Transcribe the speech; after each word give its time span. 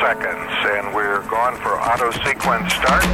seconds, 0.00 0.50
and 0.74 0.94
we're 0.94 1.20
going 1.28 1.56
for 1.62 1.80
auto 1.80 2.10
sequence 2.24 2.74
start. 2.74 3.04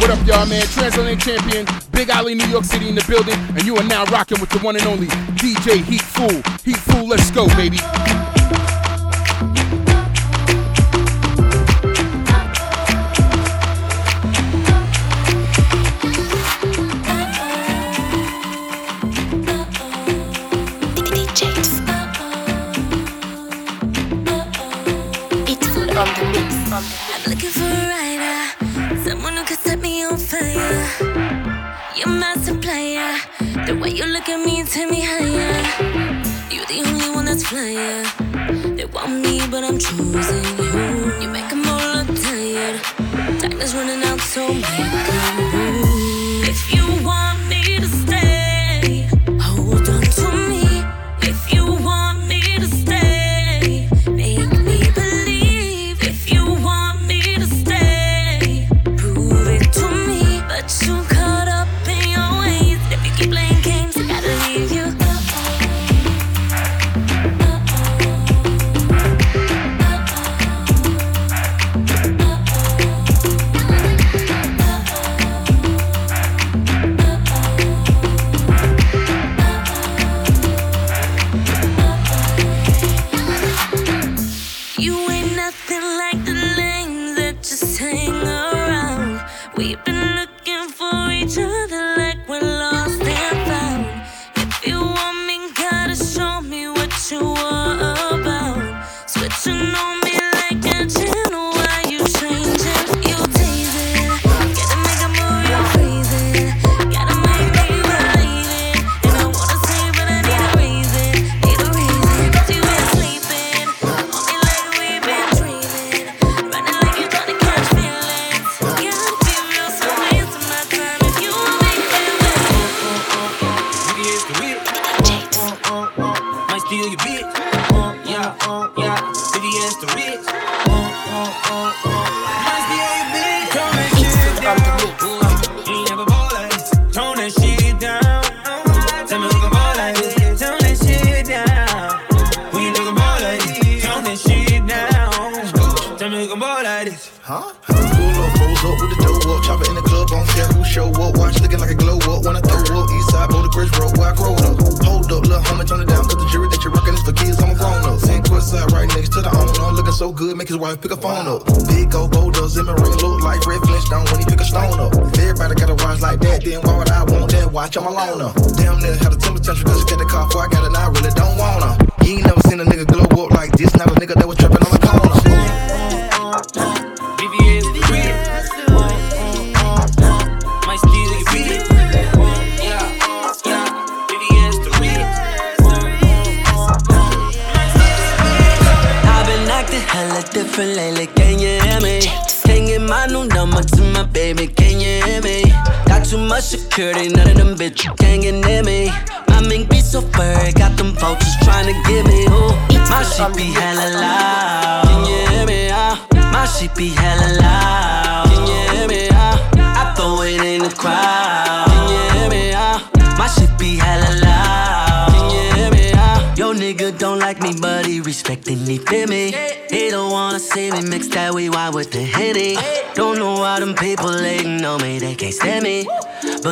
What 0.00 0.10
up, 0.10 0.26
y'all, 0.26 0.46
man? 0.46 0.66
Transatlantic 0.66 1.20
champion, 1.20 1.66
Big 1.92 2.08
Alley, 2.08 2.34
New 2.34 2.46
York 2.46 2.64
City 2.64 2.88
in 2.88 2.94
the 2.94 3.04
building, 3.06 3.34
and 3.50 3.62
you 3.64 3.76
are 3.76 3.84
now 3.84 4.04
rocking 4.06 4.40
with 4.40 4.50
the 4.50 4.58
one 4.60 4.76
and 4.76 4.86
only 4.86 5.08
DJ 5.36 5.84
Heat 5.84 6.02
Fool. 6.02 6.42
Heat 6.64 6.78
Fool, 6.78 7.06
let's 7.06 7.30
go, 7.30 7.46
baby. 7.48 7.78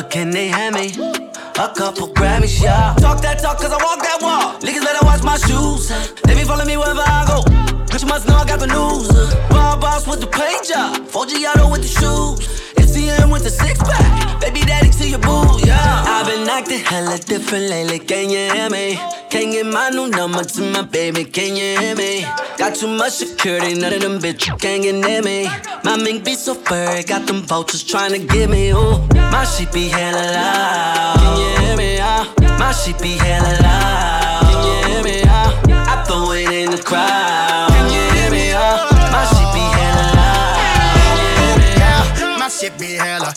Can 0.09 0.31
they 0.31 0.47
have 0.47 0.73
me? 0.73 0.89
A 1.59 1.69
couple 1.75 2.07
Grammys, 2.09 2.61
yeah. 2.61 2.95
Talk 2.99 3.21
that 3.21 3.39
talk, 3.39 3.57
cause 3.57 3.71
I 3.71 3.77
walk 3.83 4.01
that 4.01 4.19
walk. 4.21 4.61
Niggas 4.61 4.83
better 4.83 5.05
watch 5.05 5.23
my 5.23 5.37
shoes. 5.37 5.89
They 6.23 6.33
be 6.35 6.43
follow 6.43 6.65
me 6.65 6.77
wherever 6.77 7.01
I 7.01 7.25
go. 7.27 7.43
Bitch, 7.85 8.01
you 8.01 8.07
must 8.07 8.27
know 8.27 8.35
I 8.35 8.45
got 8.45 8.59
the 8.59 8.67
news. 8.67 9.09
Raw 9.51 9.77
boss 9.77 10.07
with 10.07 10.21
the 10.21 10.27
paint 10.27 10.65
job. 10.65 11.05
4G 11.07 11.45
auto 11.45 11.69
with 11.69 11.81
the 11.81 11.87
shoes. 11.87 12.68
SCM 12.99 13.31
with 13.31 13.43
the 13.43 13.49
six 13.49 13.79
pack. 13.79 14.41
Baby 14.41 14.61
daddy 14.61 14.89
to 14.89 15.07
your 15.07 15.19
boo, 15.19 15.59
yeah. 15.65 16.03
I've 16.05 16.27
been 16.27 16.47
acting 16.49 16.79
hella 16.79 17.17
different 17.17 17.69
lately, 17.69 17.99
can 17.99 18.29
you 18.29 18.51
hear 18.51 18.69
me? 18.69 18.95
Can't 19.29 19.51
get 19.51 19.65
my 19.65 19.89
new 19.89 20.09
number 20.09 20.43
to 20.43 20.61
my 20.71 20.81
baby, 20.81 21.23
can 21.23 21.55
you 21.55 21.79
hear 21.79 21.95
me? 21.95 22.25
Got 22.57 22.75
too 22.75 22.87
much 22.87 23.13
security, 23.13 23.79
none 23.79 23.93
of 23.93 24.01
them 24.01 24.19
bitches 24.19 24.59
can't 24.59 24.83
get 24.83 24.95
near 24.95 25.21
me. 25.21 25.47
My 25.83 25.97
mink 25.97 26.25
be 26.25 26.35
so 26.35 26.55
furry, 26.55 27.03
got 27.03 27.25
them 27.27 27.41
vultures 27.43 27.83
trying 27.83 28.11
to 28.11 28.19
get 28.19 28.49
me, 28.49 28.71
ooh. 28.71 29.07
My 29.31 29.45
shit 29.45 29.71
be 29.71 29.87
hella 29.87 30.33
loud, 30.33 31.15
can 31.19 31.37
you 31.39 31.65
hear 31.65 31.77
me? 31.77 31.99
Ah, 32.01 32.33
my 32.59 32.71
shit 32.73 32.99
be 33.01 33.13
hella 33.17 33.53
loud, 33.61 34.41
can 34.49 34.59
you 34.67 34.93
hear 34.93 35.03
me? 35.03 35.21
Ah, 35.25 35.51
I 35.93 36.03
throw 36.05 36.31
it 36.31 36.49
in 36.49 36.71
the 36.71 36.81
crowd, 36.81 37.38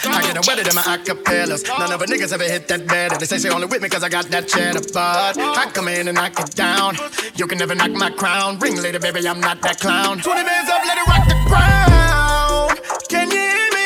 I 0.05 0.23
get 0.23 0.37
a 0.37 0.45
wetter 0.47 0.65
than 0.65 0.75
my 0.75 0.83
acapellas. 0.83 1.67
None 1.79 1.93
of 1.93 2.01
the 2.01 2.07
niggas 2.07 2.33
ever 2.33 2.45
hit 2.45 2.69
that 2.69 2.87
better. 2.87 3.17
They 3.19 3.27
say 3.27 3.39
she 3.39 3.49
only 3.49 3.67
with 3.67 3.83
me 3.83 3.89
cause 3.89 4.03
I 4.03 4.09
got 4.09 4.27
that 4.27 4.49
cheddar, 4.49 4.81
but 4.93 5.37
I 5.39 5.71
come 5.73 5.89
in 5.89 6.09
and 6.09 6.17
knock 6.17 6.39
it 6.41 6.51
down. 6.55 6.97
You 7.37 7.47
can 7.47 7.59
never 7.59 7.75
knock 7.75 7.91
my 7.91 8.11
crown. 8.11 8.59
Ring 8.59 8.81
later, 8.81 8.99
baby, 8.99 9.27
I'm 9.29 9.41
not 9.41 9.61
that 9.63 9.81
clown. 9.81 10.21
20 10.21 10.43
minutes 10.43 10.71
up, 10.71 10.83
let 10.85 10.99
it 10.99 11.07
rock 11.07 11.29
the 11.29 11.37
ground. 11.49 12.81
Can 13.09 13.31
you 13.31 13.39
hear 13.39 13.71
me? 13.77 13.85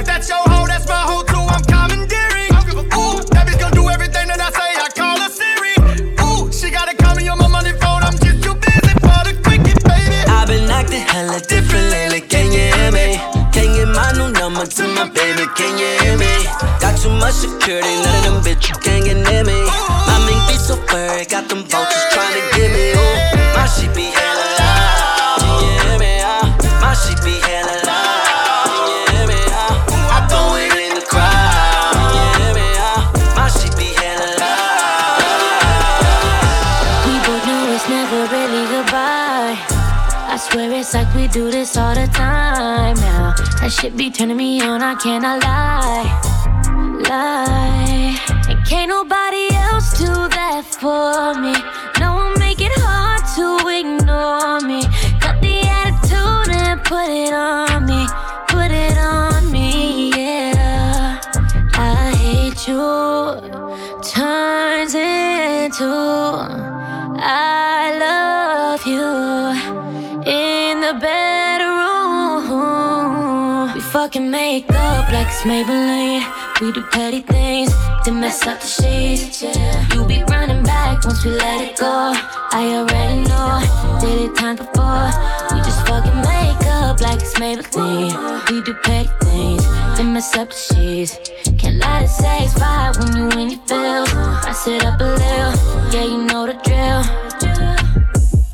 If 0.00 0.06
that's 0.06 0.28
your 0.28 0.38
hoe, 0.38 0.66
that's 0.66 0.86
my 0.88 1.02
hoe 1.08 1.22
too. 1.24 1.40
I'm 1.40 1.64
commandeering. 1.64 2.52
Ooh, 2.92 3.22
that 3.32 3.46
bitch 3.48 3.58
gon' 3.60 3.72
do 3.72 3.88
everything 3.88 4.28
that 4.28 4.40
I 4.40 4.50
say. 4.50 4.70
I 4.76 4.88
call 4.92 5.18
her 5.18 5.30
Siri. 5.30 5.74
Ooh, 6.20 6.52
she 6.52 6.70
gotta 6.70 6.94
call 6.96 7.14
me 7.14 7.28
on 7.28 7.38
my 7.38 7.48
money 7.48 7.72
phone. 7.72 8.02
I'm 8.02 8.18
just 8.18 8.42
too 8.42 8.54
busy 8.54 8.94
for 9.00 9.20
the 9.24 9.34
cricket, 9.42 9.82
baby. 9.84 10.18
I've 10.28 10.48
been 10.48 10.68
can 15.54 15.78
you 15.78 15.86
hear 16.02 16.18
me? 16.18 16.44
Got 16.80 16.98
too 16.98 17.10
much 17.10 17.34
security, 17.34 17.94
none 18.02 18.26
of 18.26 18.44
them 18.44 18.54
bitches 18.54 18.80
can 18.82 19.04
get 19.04 19.16
near 19.16 19.44
me. 19.44 19.64
My 20.06 20.18
mink 20.26 20.40
be 20.48 20.56
so 20.56 20.76
furry, 20.88 21.24
got 21.26 21.48
them 21.48 21.62
vultures 21.64 22.04
trying 22.10 22.34
to 22.34 22.56
get 22.56 22.70
me. 22.72 22.92
Ooh, 22.92 23.13
we 41.14 41.28
do 41.28 41.50
this 41.50 41.76
all 41.76 41.94
the 41.94 42.06
time 42.08 42.96
now. 42.96 43.34
That 43.60 43.70
shit 43.70 43.96
be 43.96 44.10
turning 44.10 44.36
me 44.36 44.60
on, 44.60 44.82
I 44.82 44.94
cannot 44.94 45.42
lie. 45.42 46.04
Lie. 47.08 48.18
And 48.48 48.66
can't 48.66 48.88
nobody 48.88 49.48
else 49.54 49.98
do 49.98 50.12
that 50.38 50.64
for 50.64 51.34
me. 51.40 51.54
No 52.00 52.14
one 52.14 52.38
make 52.38 52.60
it 52.60 52.72
hard 52.76 53.22
to 53.36 53.46
ignore 53.68 54.60
me. 54.60 54.82
Cut 55.20 55.40
the 55.40 55.60
attitude 55.80 56.54
and 56.54 56.82
put 56.84 57.08
it 57.08 57.32
on 57.32 57.86
me. 57.86 58.06
Put 58.48 58.70
it 58.70 58.98
on 58.98 59.50
me, 59.52 60.10
yeah. 60.10 61.20
I 61.74 62.14
hate 62.16 62.66
you. 62.66 63.54
Turns 64.02 64.94
into 64.94 65.90
I 67.16 67.96
love 67.98 68.86
you 68.86 70.03
the 70.84 70.92
bedroom. 71.00 72.44
We 73.72 73.80
fucking 73.80 74.30
make 74.30 74.68
up 74.68 75.10
like 75.10 75.28
it's 75.28 75.42
Maybelline. 75.42 76.22
We 76.60 76.72
do 76.72 76.82
petty 76.92 77.22
things 77.22 77.72
to 78.04 78.12
mess 78.12 78.46
up 78.46 78.60
the 78.60 78.66
sheets. 78.66 79.42
You 79.94 80.04
be 80.04 80.22
running 80.24 80.62
back 80.62 81.02
once 81.06 81.24
we 81.24 81.30
let 81.30 81.62
it 81.62 81.78
go. 81.78 82.12
I 82.52 82.62
already 82.76 83.22
know, 83.22 83.62
did 83.98 84.20
it 84.26 84.36
time 84.36 84.56
before. 84.56 85.10
We 85.52 85.62
just 85.62 85.86
fucking 85.86 86.20
make 86.20 86.66
up 86.82 87.00
like 87.00 87.22
it's 87.22 87.34
Maybelline. 87.38 88.14
We 88.50 88.60
do 88.60 88.74
petty 88.84 89.08
things 89.22 89.64
to 89.96 90.04
mess 90.04 90.36
up 90.36 90.50
the 90.50 90.54
sheets. 90.54 91.18
Can't 91.56 91.78
lie, 91.78 92.00
let 92.00 92.04
it 92.04 92.08
satisfy 92.10 92.92
when 92.98 93.16
you 93.16 93.30
in 93.40 93.48
your 93.52 93.62
feels. 93.68 94.12
I 94.12 94.52
sit 94.52 94.84
up 94.84 95.00
a 95.00 95.04
little, 95.04 95.54
yeah, 95.94 96.04
you 96.04 96.18
know 96.26 96.44
the 96.46 96.52
drill. 96.62 97.83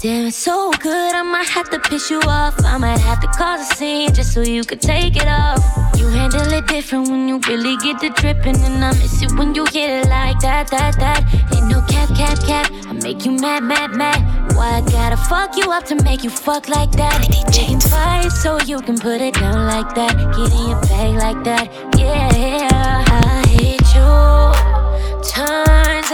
Damn, 0.00 0.28
it's 0.28 0.36
so 0.38 0.70
good, 0.80 1.14
I 1.14 1.22
might 1.22 1.46
have 1.48 1.68
to 1.68 1.78
piss 1.78 2.10
you 2.10 2.22
off. 2.22 2.54
I 2.64 2.78
might 2.78 2.98
have 3.00 3.20
to 3.20 3.26
cause 3.26 3.60
a 3.60 3.74
scene 3.74 4.14
just 4.14 4.32
so 4.32 4.40
you 4.40 4.64
could 4.64 4.80
take 4.80 5.14
it 5.14 5.28
off. 5.28 5.60
You 5.98 6.08
handle 6.08 6.50
it 6.54 6.66
different 6.68 7.10
when 7.10 7.28
you 7.28 7.38
really 7.46 7.76
get 7.76 8.00
the 8.00 8.08
dripping, 8.08 8.56
and 8.56 8.82
I 8.82 8.92
miss 8.92 9.20
it 9.20 9.30
when 9.32 9.54
you 9.54 9.66
hit 9.66 9.90
it 9.90 10.08
like 10.08 10.40
that, 10.40 10.70
that, 10.70 10.96
that. 10.96 11.20
Ain't 11.54 11.68
no 11.68 11.82
cap, 11.82 12.08
cap, 12.16 12.38
cap. 12.46 12.72
I 12.88 12.92
make 12.94 13.26
you 13.26 13.32
mad, 13.32 13.62
mad, 13.62 13.90
mad. 13.90 14.56
Why 14.56 14.78
I 14.78 14.80
gotta 14.90 15.18
fuck 15.18 15.58
you 15.58 15.70
up 15.70 15.84
to 15.88 16.02
make 16.02 16.24
you 16.24 16.30
fuck 16.30 16.70
like 16.70 16.92
that? 16.92 17.20
Taking 17.52 17.80
fight 17.80 18.30
so 18.30 18.58
you 18.60 18.80
can 18.80 18.96
put 18.98 19.20
it 19.20 19.34
down 19.34 19.66
like 19.66 19.94
that. 19.96 20.16
Get 20.16 20.50
in 20.50 20.68
your 20.70 20.80
bag 20.80 21.14
like 21.16 21.44
that, 21.44 21.66
yeah. 21.98 23.04
I 23.06 23.46
hate 23.48 23.84
you. 23.94 25.20
Turns 25.30 26.10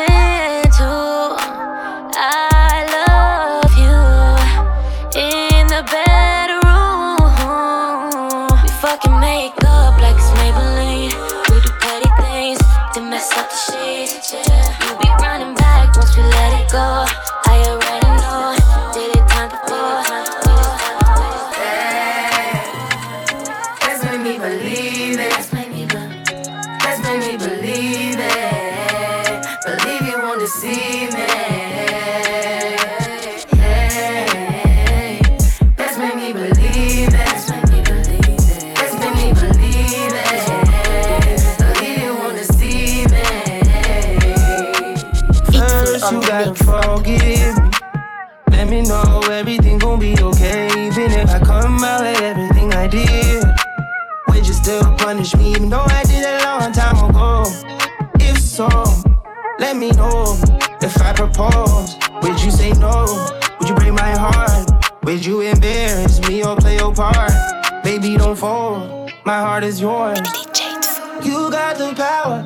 Even 55.47 55.71
though 55.71 55.87
I 55.87 56.03
did 56.03 56.25
a 56.25 56.43
long 56.45 56.73
time 56.73 57.09
ago. 57.09 57.45
If 58.19 58.39
so, 58.39 58.67
let 59.61 59.77
me 59.77 59.93
know. 59.93 60.37
If 60.83 61.01
I 61.01 61.13
propose, 61.13 61.95
would 62.21 62.43
you 62.43 62.51
say 62.51 62.73
no? 62.73 63.07
Would 63.61 63.69
you 63.69 63.77
break 63.77 63.93
my 63.93 64.11
heart? 64.11 64.69
Would 65.05 65.25
you 65.25 65.43
embarrass 65.43 66.21
me 66.29 66.45
or 66.45 66.57
play 66.57 66.79
your 66.79 66.93
part? 66.93 67.31
Baby, 67.85 68.17
don't 68.17 68.35
fold. 68.37 69.13
My 69.25 69.39
heart 69.39 69.63
is 69.63 69.81
yours. 69.81 70.19
You 71.23 71.49
got 71.51 71.79
the 71.79 71.95
power, 71.95 72.43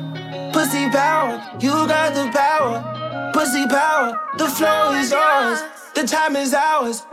pussy 0.53 0.87
power. 0.91 1.41
You 1.59 1.71
got 1.87 2.13
the 2.13 2.29
power, 2.31 3.31
pussy 3.33 3.65
power. 3.67 4.19
The 4.37 4.47
flow 4.47 4.93
is 4.93 5.09
yours, 5.09 5.59
the 5.95 6.03
time 6.05 6.35
is 6.35 6.53
ours. 6.53 7.03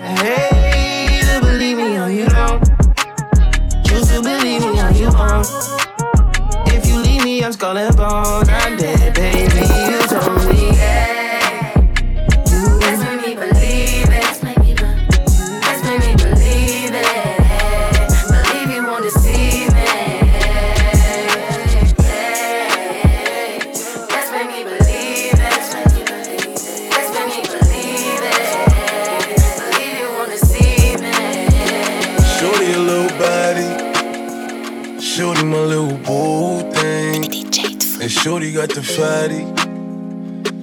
Hey, 0.00 1.20
to 1.22 1.40
believe 1.40 1.78
me 1.78 1.98
or 1.98 2.08
you 2.08 2.26
don't. 2.26 2.73
Choose 3.94 4.08
to 4.08 4.22
believe 4.22 4.62
me 4.62 4.80
or 4.82 4.90
you 4.90 5.08
won't. 5.12 5.46
If 6.66 6.84
you 6.88 6.98
leave 6.98 7.22
me, 7.22 7.44
I'm 7.44 7.52
skull 7.52 7.78
and 7.78 7.96
bone. 7.96 8.48
I'm 8.48 8.76
dead, 8.76 9.14
baby. 9.14 9.60
You 9.88 10.00
told 10.08 10.48
me. 10.48 10.70
Let's 10.72 11.13
Shorty 38.24 38.52
got 38.52 38.70
the 38.70 38.82
fatty. 38.82 39.44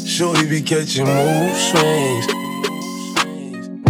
Shorty 0.04 0.50
be 0.50 0.64
catching 0.64 1.06
mood 1.06 1.54
swings. 1.54 2.26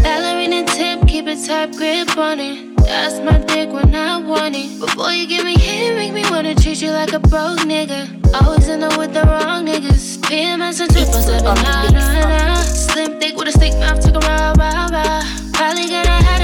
Ballerina 0.03 0.65
tip, 0.65 1.07
keep 1.07 1.25
a 1.27 1.37
tight 1.37 1.71
grip 1.77 2.17
on 2.17 2.41
it. 2.41 2.75
That's 2.79 3.19
my 3.21 3.37
dick 3.45 3.71
when 3.71 3.95
I 3.95 4.17
want 4.17 4.57
it. 4.57 4.77
Before 4.77 5.13
you 5.13 5.25
give 5.25 5.45
me 5.45 5.57
hit, 5.57 5.95
make 5.95 6.11
me 6.11 6.29
wanna 6.29 6.53
treat 6.53 6.81
you 6.81 6.91
like 6.91 7.13
a 7.13 7.19
broke 7.19 7.59
nigga. 7.59 8.09
Always 8.41 8.67
in 8.67 8.81
there 8.81 8.97
with 8.97 9.13
the 9.13 9.21
wrong 9.21 9.65
niggas. 9.65 10.17
PMS 10.17 10.81
and 10.81 10.91
triple 10.91 11.21
seven, 11.21 11.47
oh, 11.47 11.53
nah, 11.53 11.89
nah, 11.91 12.27
nah. 12.27 12.55
Slim 12.63 13.21
thick 13.21 13.37
with 13.37 13.47
a 13.47 13.51
stick 13.53 13.71
mouth, 13.79 14.01
took 14.01 14.21
a 14.21 14.27
rah, 14.27 14.53
rah, 14.57 14.89
rah. 14.91 15.40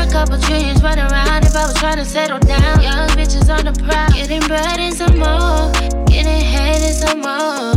Probably 0.09 0.39
gonna 0.39 0.39
had 0.39 0.39
a 0.39 0.39
couple 0.39 0.39
trillions 0.39 0.83
running 0.83 1.11
around 1.11 1.45
if 1.45 1.55
I 1.55 1.65
was 1.65 1.73
trying 1.75 1.97
to 1.97 2.05
settle 2.05 2.39
down. 2.39 2.81
Young 2.81 3.09
bitches 3.09 3.49
on 3.49 3.65
the 3.65 3.73
prowl, 3.83 4.09
getting 4.11 4.41
bread 4.41 4.79
and 4.79 4.93
some 4.93 5.17
more, 5.17 5.71
getting 6.05 6.41
head 6.41 6.81
and 6.81 6.95
some 6.95 7.21
more. 7.21 7.75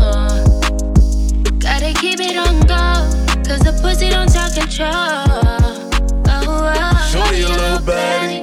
Gotta 1.58 1.92
keep 2.00 2.20
it 2.20 2.36
on 2.36 2.60
go, 2.60 3.08
cause 3.46 3.60
the 3.60 3.72
pussy 3.82 4.10
don't 4.10 4.28
talk 4.32 4.54
control. 4.54 4.90
Oh, 6.28 6.72
oh, 6.74 7.08
Shorty 7.10 7.42
a 7.42 7.48
little 7.48 7.78
baddie. 7.78 8.42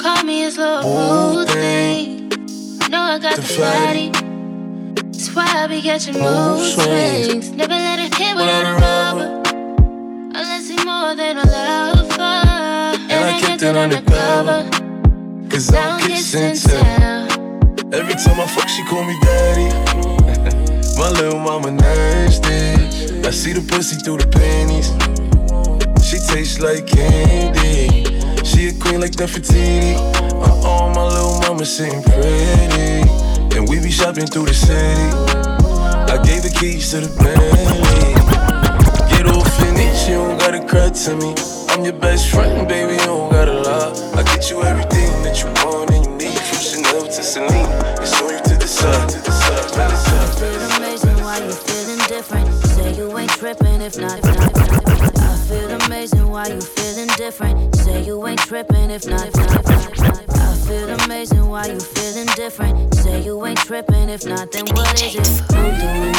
Call 0.00 0.22
me 0.24 0.40
his 0.40 0.58
little 0.58 0.82
boo 0.82 1.46
thing. 1.46 2.28
Know 2.90 3.00
I 3.00 3.18
got 3.18 3.36
The 3.36 3.42
the 3.42 3.58
body. 3.58 4.10
That's 5.02 5.34
why 5.34 5.46
I 5.46 5.66
be 5.66 5.82
catching 5.82 6.16
oh, 6.18 6.20
Mood 6.20 6.58
mood 6.58 6.72
swings. 6.72 7.50
Never 7.50 7.74
let 7.74 7.98
it 7.98 8.14
hit 8.14 8.36
Without 8.36 8.64
a 8.64 8.74
rubber. 8.74 9.42
Unless 10.36 10.68
he 10.68 10.76
more 10.84 11.14
than 11.14 11.38
a 11.38 11.46
lover 11.46 11.93
acting 13.64 13.76
undercover. 13.76 14.68
Cause 15.48 15.72
I'm 15.74 16.00
kissing 16.00 16.56
tell. 16.56 17.28
Every 17.92 18.14
time 18.14 18.40
I 18.40 18.46
fuck, 18.46 18.68
she 18.68 18.84
call 18.84 19.04
me 19.04 19.16
daddy. 19.22 19.68
My 20.98 21.10
little 21.10 21.38
mama 21.38 21.70
nasty. 21.70 23.26
I 23.26 23.30
see 23.30 23.52
the 23.52 23.60
pussy 23.60 23.96
through 23.96 24.18
the 24.18 24.26
panties. 24.26 24.88
She 26.04 26.18
tastes 26.18 26.60
like 26.60 26.86
candy. 26.86 28.04
She 28.44 28.68
a 28.68 28.72
queen 28.72 29.00
like 29.00 29.12
Nefertiti. 29.12 29.96
Uh 29.96 30.60
oh, 30.64 30.92
my 30.94 31.04
little 31.04 31.40
mama 31.40 31.64
sitting 31.64 32.02
pretty. 32.02 33.08
And 33.56 33.68
we 33.68 33.80
be 33.80 33.90
shopping 33.90 34.26
through 34.26 34.46
the 34.46 34.54
city. 34.54 35.08
I 36.12 36.22
gave 36.22 36.42
the 36.42 36.54
keys 36.60 36.90
to 36.90 37.00
the 37.00 37.08
Bentley. 37.16 38.14
Get 39.10 39.26
off 39.26 39.60
in 39.62 39.76
it, 39.76 39.96
she 39.96 40.12
don't 40.12 40.38
gotta 40.38 40.64
cry 40.66 40.90
to 40.90 41.16
me. 41.16 41.63
I'm 41.74 41.82
your 41.82 41.94
best 41.94 42.30
friend, 42.30 42.68
baby, 42.68 42.92
you 42.92 42.98
don't 43.00 43.32
gotta 43.32 43.52
lie. 43.52 43.90
I 44.14 44.22
get 44.22 44.48
you 44.48 44.62
everything 44.62 45.10
that 45.24 45.42
you 45.42 45.46
want 45.66 45.90
and 45.90 46.06
you 46.06 46.28
need. 46.30 46.38
From 46.38 46.58
Chanel 46.62 47.02
to 47.02 47.10
Celine, 47.10 47.66
it's 47.98 48.14
on 48.22 48.30
you 48.30 48.38
to 48.38 48.56
decide. 48.56 49.08
To 49.08 49.18
decide, 49.18 49.72
to 50.38 50.76
amazing, 50.76 51.24
why 51.24 51.38
you 51.38 51.50
feeling 51.50 51.98
different? 52.06 52.46
Say 52.62 52.94
you 52.94 53.18
ain't 53.18 53.28
tripping 53.32 53.80
if 53.80 53.98
not. 53.98 54.18
If 54.18 54.24
not, 54.24 54.50
if 54.50 54.56
not, 54.56 54.86
if 54.86 55.14
not. 55.16 55.18
I 55.18 55.36
feel 55.48 55.70
amazing, 55.86 56.28
why 56.28 56.46
you 56.46 56.60
feeling 56.60 57.08
different? 57.16 57.74
Say 57.74 58.04
you 58.04 58.24
ain't 58.24 58.38
tripping 58.38 58.90
if 58.90 59.08
not. 59.08 59.26
If 59.26 59.34
not, 59.34 59.58
if 59.58 59.66
not, 59.66 60.22
if 60.22 60.28
not. 60.28 60.38
I 60.38 60.54
feel 60.68 60.90
amazing, 60.90 61.48
why 61.48 61.66
you 61.66 61.80
feeling 61.80 62.28
different? 62.36 62.94
Say 62.94 63.24
you 63.24 63.44
ain't 63.46 63.58
tripping 63.58 64.10
if 64.10 64.24
not, 64.24 64.52
then 64.52 64.66
what 64.76 65.02
is 65.02 65.16
it? 65.16 65.42
I'm 65.50 65.74
doing 65.80 66.13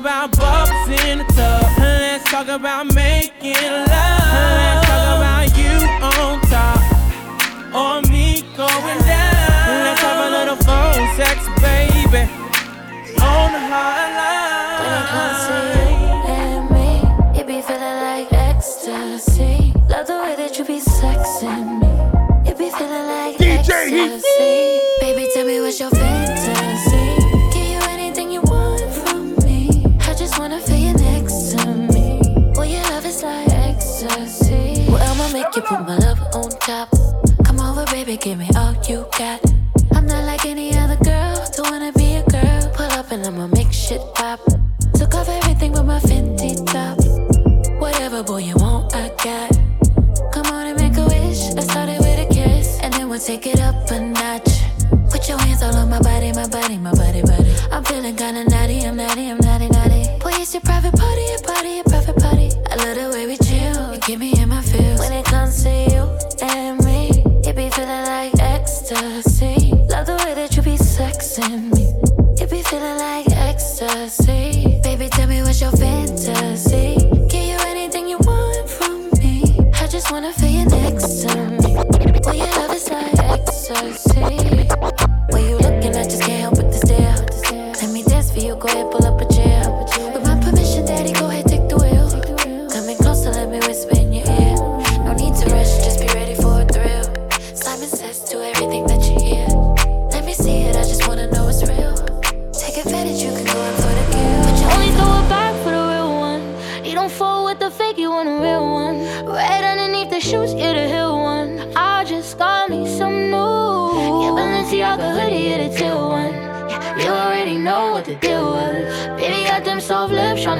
about 0.00 0.30
bubbles 0.38 1.00
in 1.04 1.18
the 1.18 1.24
tub. 1.24 1.78
Let's 1.78 2.24
talk 2.30 2.46
about 2.48 2.94
making 2.94 3.54
love. 3.54 4.07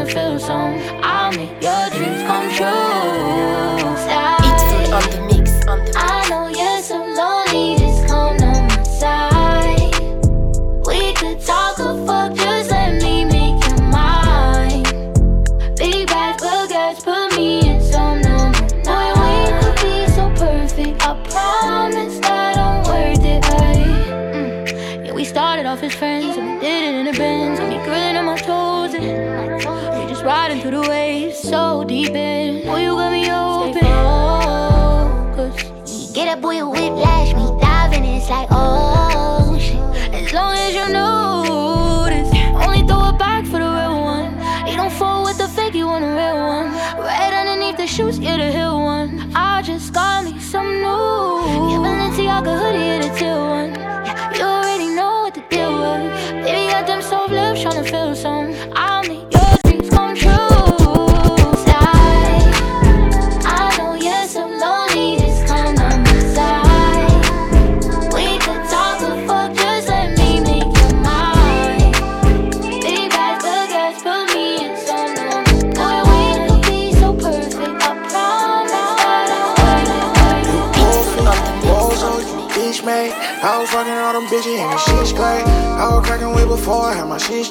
feel 0.08 0.38
some. 0.38 0.78
I'll 1.02 1.32
make 1.32 1.62
your 1.62 1.90
dreams 1.90 2.22
come 2.22 2.50
true. 2.52 3.47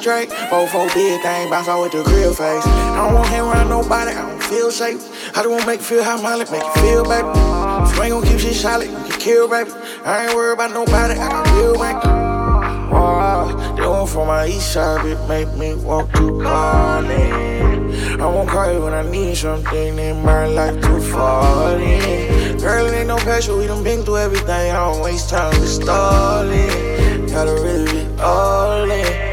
Straight. 0.08 0.32
Four 0.50 0.68
four 0.68 0.88
big 0.96 1.22
thing, 1.22 1.50
bounce 1.50 1.68
out 1.68 1.82
with 1.82 1.92
the 1.92 2.02
grill 2.04 2.34
face. 2.34 2.66
I 2.66 3.04
don't 3.04 3.14
want 3.14 3.28
him 3.28 3.44
around 3.44 3.68
nobody, 3.68 4.12
I 4.12 4.30
don't 4.30 4.42
feel 4.42 4.72
safe. 4.72 5.04
I 5.36 5.44
don't 5.44 5.52
want 5.52 5.68
make 5.68 5.82
you 5.82 5.86
feel 5.86 6.04
how 6.04 6.16
life 6.22 6.50
make 6.50 6.64
you 6.64 6.82
feel, 6.82 7.04
baby. 7.04 7.28
If 7.84 7.96
you 7.96 8.04
ain't 8.04 8.14
gon' 8.14 8.24
keep 8.24 8.40
shit 8.40 8.56
solid, 8.56 8.90
you 8.90 8.96
can 8.96 9.20
kill, 9.20 9.50
baby. 9.50 9.72
I 10.06 10.28
ain't 10.28 10.36
worried 10.36 10.54
about 10.54 10.72
nobody, 10.72 11.20
I 11.20 11.28
got 11.28 11.52
real 11.56 11.76
rank. 11.76 12.04
Wow, 12.06 13.76
they 13.76 13.86
want 13.86 14.10
from 14.10 14.28
my 14.28 14.48
east 14.48 14.72
side, 14.72 15.06
it 15.06 15.20
make 15.28 15.52
me 15.58 15.76
walk 15.76 16.08
too 16.14 16.42
far. 16.42 17.04
I 17.04 18.26
won't 18.26 18.50
call 18.50 18.72
you 18.74 18.82
when 18.82 18.94
I 18.94 19.04
need 19.12 19.36
something 19.36 20.00
in 20.00 20.24
my 20.24 20.48
life 20.48 20.82
fall 21.12 21.76
in. 21.76 22.58
Girl, 22.60 22.86
it 22.88 22.94
ain't 22.96 23.10
no 23.10 23.18
pressure, 23.18 23.58
we 23.58 23.68
done 23.68 23.84
been 23.84 24.04
through 24.04 24.20
everything. 24.20 24.72
I 24.72 24.80
don't 24.90 25.04
waste 25.04 25.30
time 25.30 25.52
with 25.60 25.70
stalling. 25.70 27.28
Gotta 27.28 27.52
really 27.62 27.92
be 27.92 28.22
all. 28.22 28.57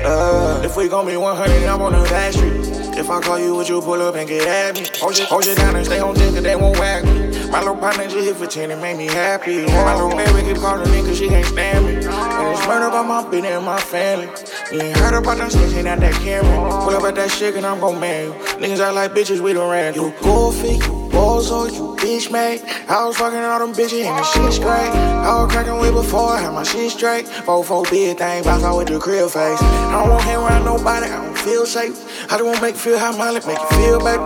Uh, 0.05 0.61
if 0.63 0.77
we 0.77 0.87
gon' 0.87 1.07
be 1.07 1.17
100, 1.17 1.63
I'm 1.65 1.81
on 1.81 1.93
the 1.93 2.05
back 2.11 2.35
street. 2.35 2.53
If 2.97 3.09
I 3.09 3.21
call 3.21 3.39
you, 3.39 3.55
would 3.57 3.67
you 3.67 3.81
pull 3.81 4.03
up 4.03 4.15
and 4.17 4.29
get 4.29 4.47
at 4.47 4.75
me? 4.77 4.87
Hold 5.01 5.17
you, 5.17 5.25
hold 5.25 5.47
you 5.47 5.55
down 5.55 5.77
and 5.77 5.87
stay 5.87 5.99
on 5.99 6.15
10 6.15 6.35
cause 6.35 6.43
they 6.43 6.55
won't 6.57 6.79
whack 6.79 7.05
me. 7.05 7.49
My 7.49 7.61
little 7.61 7.77
partner 7.77 8.05
just 8.05 8.17
hit 8.17 8.37
for 8.37 8.47
10 8.47 8.71
and 8.71 8.83
made 8.83 8.99
me 8.99 9.07
happy. 9.07 9.65
My 9.65 9.95
little 9.95 10.11
baby 10.15 10.47
keep 10.47 10.59
calling 10.59 10.91
me 10.93 11.01
cause 11.01 11.17
she 11.17 11.29
can't 11.29 11.47
stand 11.47 11.87
me. 11.87 11.95
And 11.95 12.05
it's 12.05 12.67
murder 12.67 12.89
about 12.89 13.07
my 13.07 13.23
bitch 13.31 13.45
and 13.45 13.65
my 13.65 13.81
family. 13.81 14.29
You 14.71 14.83
ain't 14.83 14.97
heard 14.99 15.15
about 15.15 15.39
them 15.39 15.49
snitching 15.49 15.87
at 15.87 16.01
that 16.01 16.15
camera. 16.15 16.69
Pull 16.85 16.91
up 16.91 17.05
at 17.05 17.15
that 17.15 17.31
shit 17.31 17.57
and 17.57 17.65
I'm 17.65 17.81
gon' 17.81 17.99
man 17.99 18.27
you. 18.27 18.33
Niggas 18.61 18.81
act 18.81 18.95
like 18.95 19.13
bitches, 19.13 19.41
we 19.41 19.55
done 19.55 19.71
ran. 19.71 19.95
You 19.95 20.13
goofy, 20.23 20.79
on 21.17 21.73
you 21.75 21.97
bitch 21.97 22.31
made. 22.31 22.61
I 22.89 23.05
was 23.05 23.17
fucking 23.17 23.39
all 23.39 23.59
them 23.59 23.73
bitches 23.73 24.05
and 24.05 24.19
the 24.19 24.25
shit 24.25 24.53
straight. 24.53 24.91
I 24.91 25.43
was 25.43 25.53
cracking 25.53 25.79
way 25.79 25.91
before 25.91 26.31
I 26.31 26.41
had 26.41 26.53
my 26.53 26.63
shit 26.63 26.91
straight. 26.91 27.27
Four 27.27 27.65
four 27.65 27.85
big 27.91 28.19
thing, 28.19 28.45
bounce 28.45 28.65
out 28.65 28.77
with 28.77 28.89
the 28.89 28.99
grill 28.99 29.29
face. 29.29 29.61
I 29.63 29.93
don't 29.93 30.11
want 30.11 30.25
him 30.25 30.41
around 30.41 30.65
nobody, 30.65 31.07
I 31.07 31.25
don't 31.25 31.39
feel 31.39 31.67
safe. 31.67 31.97
I 32.31 32.39
just 32.39 32.45
wanna 32.45 32.61
make 32.61 32.75
you 32.75 32.81
feel 32.81 32.99
how 32.99 33.17
my 33.17 33.33
make 33.33 33.45
you 33.47 33.69
feel, 33.77 33.99
baby. 34.01 34.23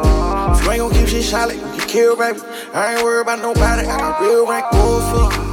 If 0.54 0.64
you 0.64 0.71
ain't 0.71 0.80
gon' 0.80 0.92
keep 0.92 1.09
shit 1.09 1.25
solid, 1.25 1.57
you 1.57 1.78
get 1.78 1.88
killed, 1.88 2.18
baby. 2.18 2.40
I 2.73 2.95
ain't 2.95 3.02
worried 3.02 3.23
about 3.23 3.40
nobody, 3.40 3.87
I 3.87 3.99
got 3.99 4.21
real 4.21 4.47
rank. 4.47 4.64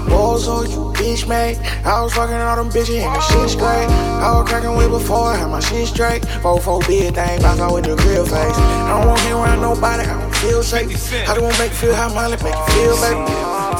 Balls 0.09 0.47
on 0.47 0.69
you 0.69 0.93
bitch 0.93 1.27
made. 1.27 1.57
I 1.83 2.01
was 2.01 2.13
fucking 2.13 2.35
all 2.35 2.55
them 2.55 2.69
bitches 2.69 3.01
and 3.01 3.13
the 3.15 3.21
shit 3.21 3.49
straight. 3.49 3.89
I 4.23 4.31
was 4.39 4.47
cracking 4.47 4.75
way 4.75 4.87
before 4.87 5.33
I 5.33 5.35
had 5.35 5.49
my 5.49 5.59
shit 5.59 5.87
straight. 5.87 6.25
Four 6.41 6.61
four 6.61 6.79
big 6.87 7.13
thing, 7.13 7.41
bounce 7.41 7.59
out 7.59 7.73
with 7.73 7.85
the 7.85 7.95
grill 7.95 8.25
face. 8.25 8.57
I 8.57 8.97
don't 8.97 9.07
want 9.07 9.19
him 9.21 9.37
around 9.37 9.61
nobody, 9.61 10.03
I 10.45 10.47
don't 10.47 10.61
feel 10.61 10.63
safe. 10.63 11.27
I 11.27 11.33
make 11.57 11.71
you 11.71 11.77
feel 11.77 11.95
how 11.95 12.13
my 12.13 12.27
life 12.27 12.43
make 12.43 12.53
you 12.53 12.65
feel, 12.67 12.95
baby. 13.01 13.19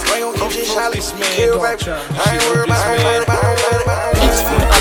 If 0.02 0.08
you 0.08 0.26
ain't 0.26 0.40
gon' 0.40 0.50
keep 0.50 0.66
shit 0.66 0.66
solid, 0.66 1.04
killed, 1.36 1.62
baby. 1.62 1.88
I 1.88 2.34
ain't 2.34 2.44
worried 2.50 2.66
about, 2.66 2.88
I 2.88 2.96
ain't 2.96 3.04
worried 3.04 3.24
about, 3.24 3.44
I 3.44 3.52
ain't 3.52 3.62
worried 3.62 4.64
about. 4.64 4.75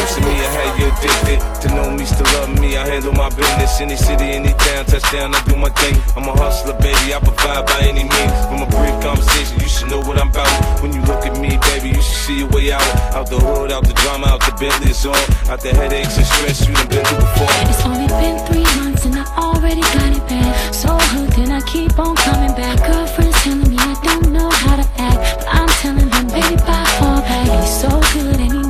Addicted 0.82 1.38
to 1.62 1.68
know 1.74 1.90
me, 1.90 2.04
still 2.04 2.26
love 2.38 2.50
me. 2.60 2.76
I 2.76 2.86
handle 2.86 3.12
my 3.12 3.28
business, 3.30 3.80
any 3.80 3.96
city, 3.96 4.24
any 4.24 4.52
town, 4.54 4.84
touchdown, 4.86 5.34
I 5.34 5.42
do 5.44 5.56
my 5.56 5.70
thing. 5.70 5.94
I'm 6.16 6.28
a 6.28 6.34
hustler, 6.34 6.74
baby, 6.78 7.14
I 7.14 7.18
provide 7.20 7.66
by 7.66 7.80
any 7.86 8.04
means. 8.04 8.34
From 8.48 8.62
a 8.62 8.68
brief 8.70 8.96
conversation, 9.02 9.60
you 9.60 9.68
should 9.68 9.90
know 9.90 10.00
what 10.00 10.18
I'm 10.18 10.30
about. 10.30 10.50
When 10.82 10.92
you 10.92 11.02
look 11.02 11.24
at 11.26 11.38
me, 11.38 11.58
baby, 11.70 11.88
you 11.94 12.02
should 12.02 12.22
see 12.26 12.42
a 12.42 12.46
way 12.46 12.72
out. 12.72 12.82
Out 13.14 13.28
the 13.30 13.38
hood, 13.38 13.70
out 13.72 13.86
the 13.86 13.94
drama, 13.94 14.26
out 14.26 14.40
the 14.40 14.52
Bentley, 14.58 14.90
it's 14.90 15.04
on. 15.06 15.16
Out 15.50 15.60
the 15.60 15.70
headaches 15.74 16.16
and 16.16 16.26
stress 16.26 16.66
you 16.66 16.74
done 16.74 16.88
been 16.88 17.04
through 17.04 17.18
before. 17.18 17.48
It's 17.70 17.84
only 17.86 18.08
been 18.08 18.38
three 18.46 18.68
months 18.80 19.04
and 19.04 19.16
I 19.16 19.24
already 19.36 19.82
got 19.96 20.10
it 20.16 20.24
bad. 20.28 20.74
So 20.74 20.88
hooked 21.14 21.38
and 21.38 21.52
I 21.52 21.60
keep 21.62 21.98
on 21.98 22.16
coming 22.16 22.54
back. 22.54 22.78
Girlfriend's 22.86 23.36
telling 23.42 23.68
me 23.70 23.76
I 23.78 23.94
don't 24.02 24.32
know 24.32 24.50
how 24.50 24.76
to 24.76 24.86
act, 25.00 25.38
but 25.38 25.48
I'm 25.48 25.68
telling 25.82 26.08
them, 26.08 26.26
baby, 26.28 26.56
bye, 26.66 26.86
fall 26.98 27.20
back. 27.20 27.46
He's 27.60 27.80
so 27.80 27.90
good 28.12 28.40
and 28.40 28.52
he 28.52 28.63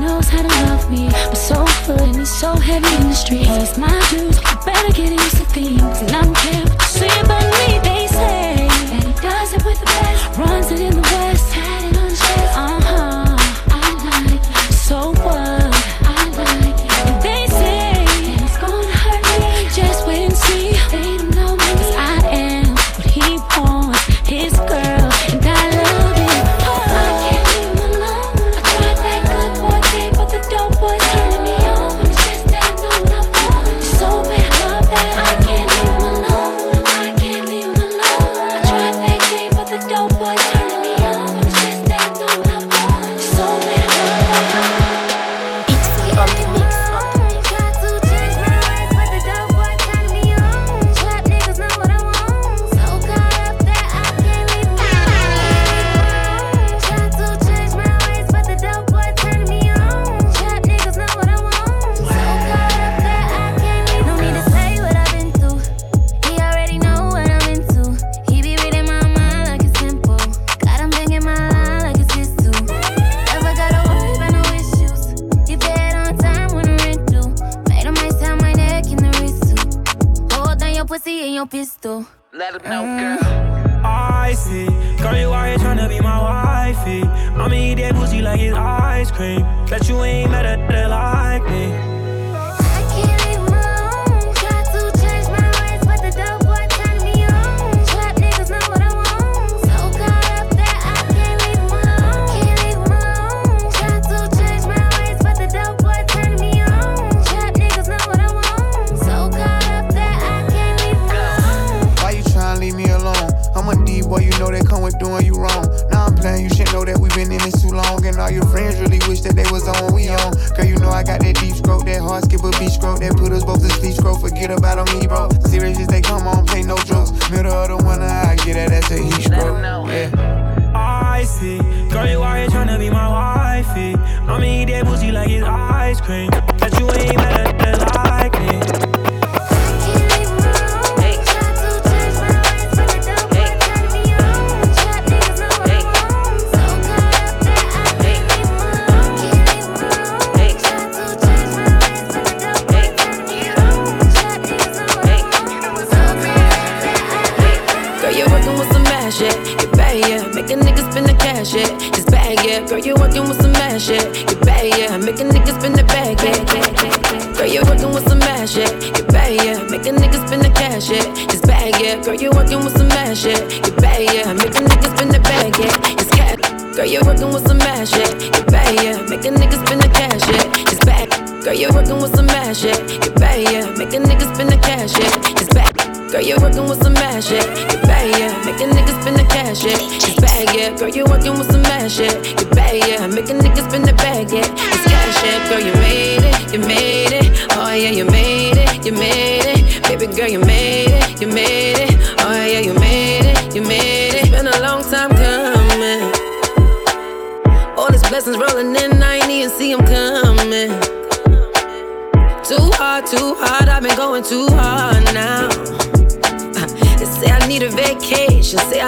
to 0.85 0.90
me, 0.90 1.09
but 1.11 1.37
so 1.37 1.64
good 1.87 2.01
and 2.01 2.16
he's 2.16 2.33
so 2.40 2.55
heavy 2.57 2.94
in 2.97 3.09
the 3.09 3.14
streets. 3.14 3.49
He's 3.49 3.79
my 3.79 3.88
juice, 4.11 4.37
you 4.37 4.57
better 4.64 4.92
get 4.92 5.12
used 5.12 5.37
to 5.37 5.47
things, 5.55 5.81
and 5.81 6.11
I 6.11 6.23
don't 6.23 6.37
care 6.37 6.64
what 6.64 6.81
you 6.83 6.88
say 6.88 7.20
about 7.20 7.44
me. 7.59 7.79
They 7.88 8.07
say. 8.09 8.68
That 8.90 9.05
he 9.05 9.12
does 9.20 9.53
it 9.53 9.64
with 9.64 9.79
the 9.81 9.87
best, 9.87 10.38
runs 10.38 10.70
it 10.73 10.81
in 10.81 10.94
the 10.94 11.03
west, 11.03 11.34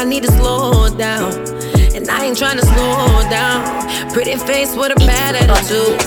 need 0.09 0.23
to 0.23 0.33
slow 0.33 0.88
down. 0.97 1.33
And 1.95 2.09
I 2.09 2.27
ain't 2.27 2.38
trying 2.38 2.59
to 2.59 2.66
slow 2.66 3.07
down. 3.29 4.12
Pretty 4.12 4.37
face 4.37 4.75
with 4.77 4.92
a 4.92 4.99
bad 5.07 5.35
attitude. 5.35 5.99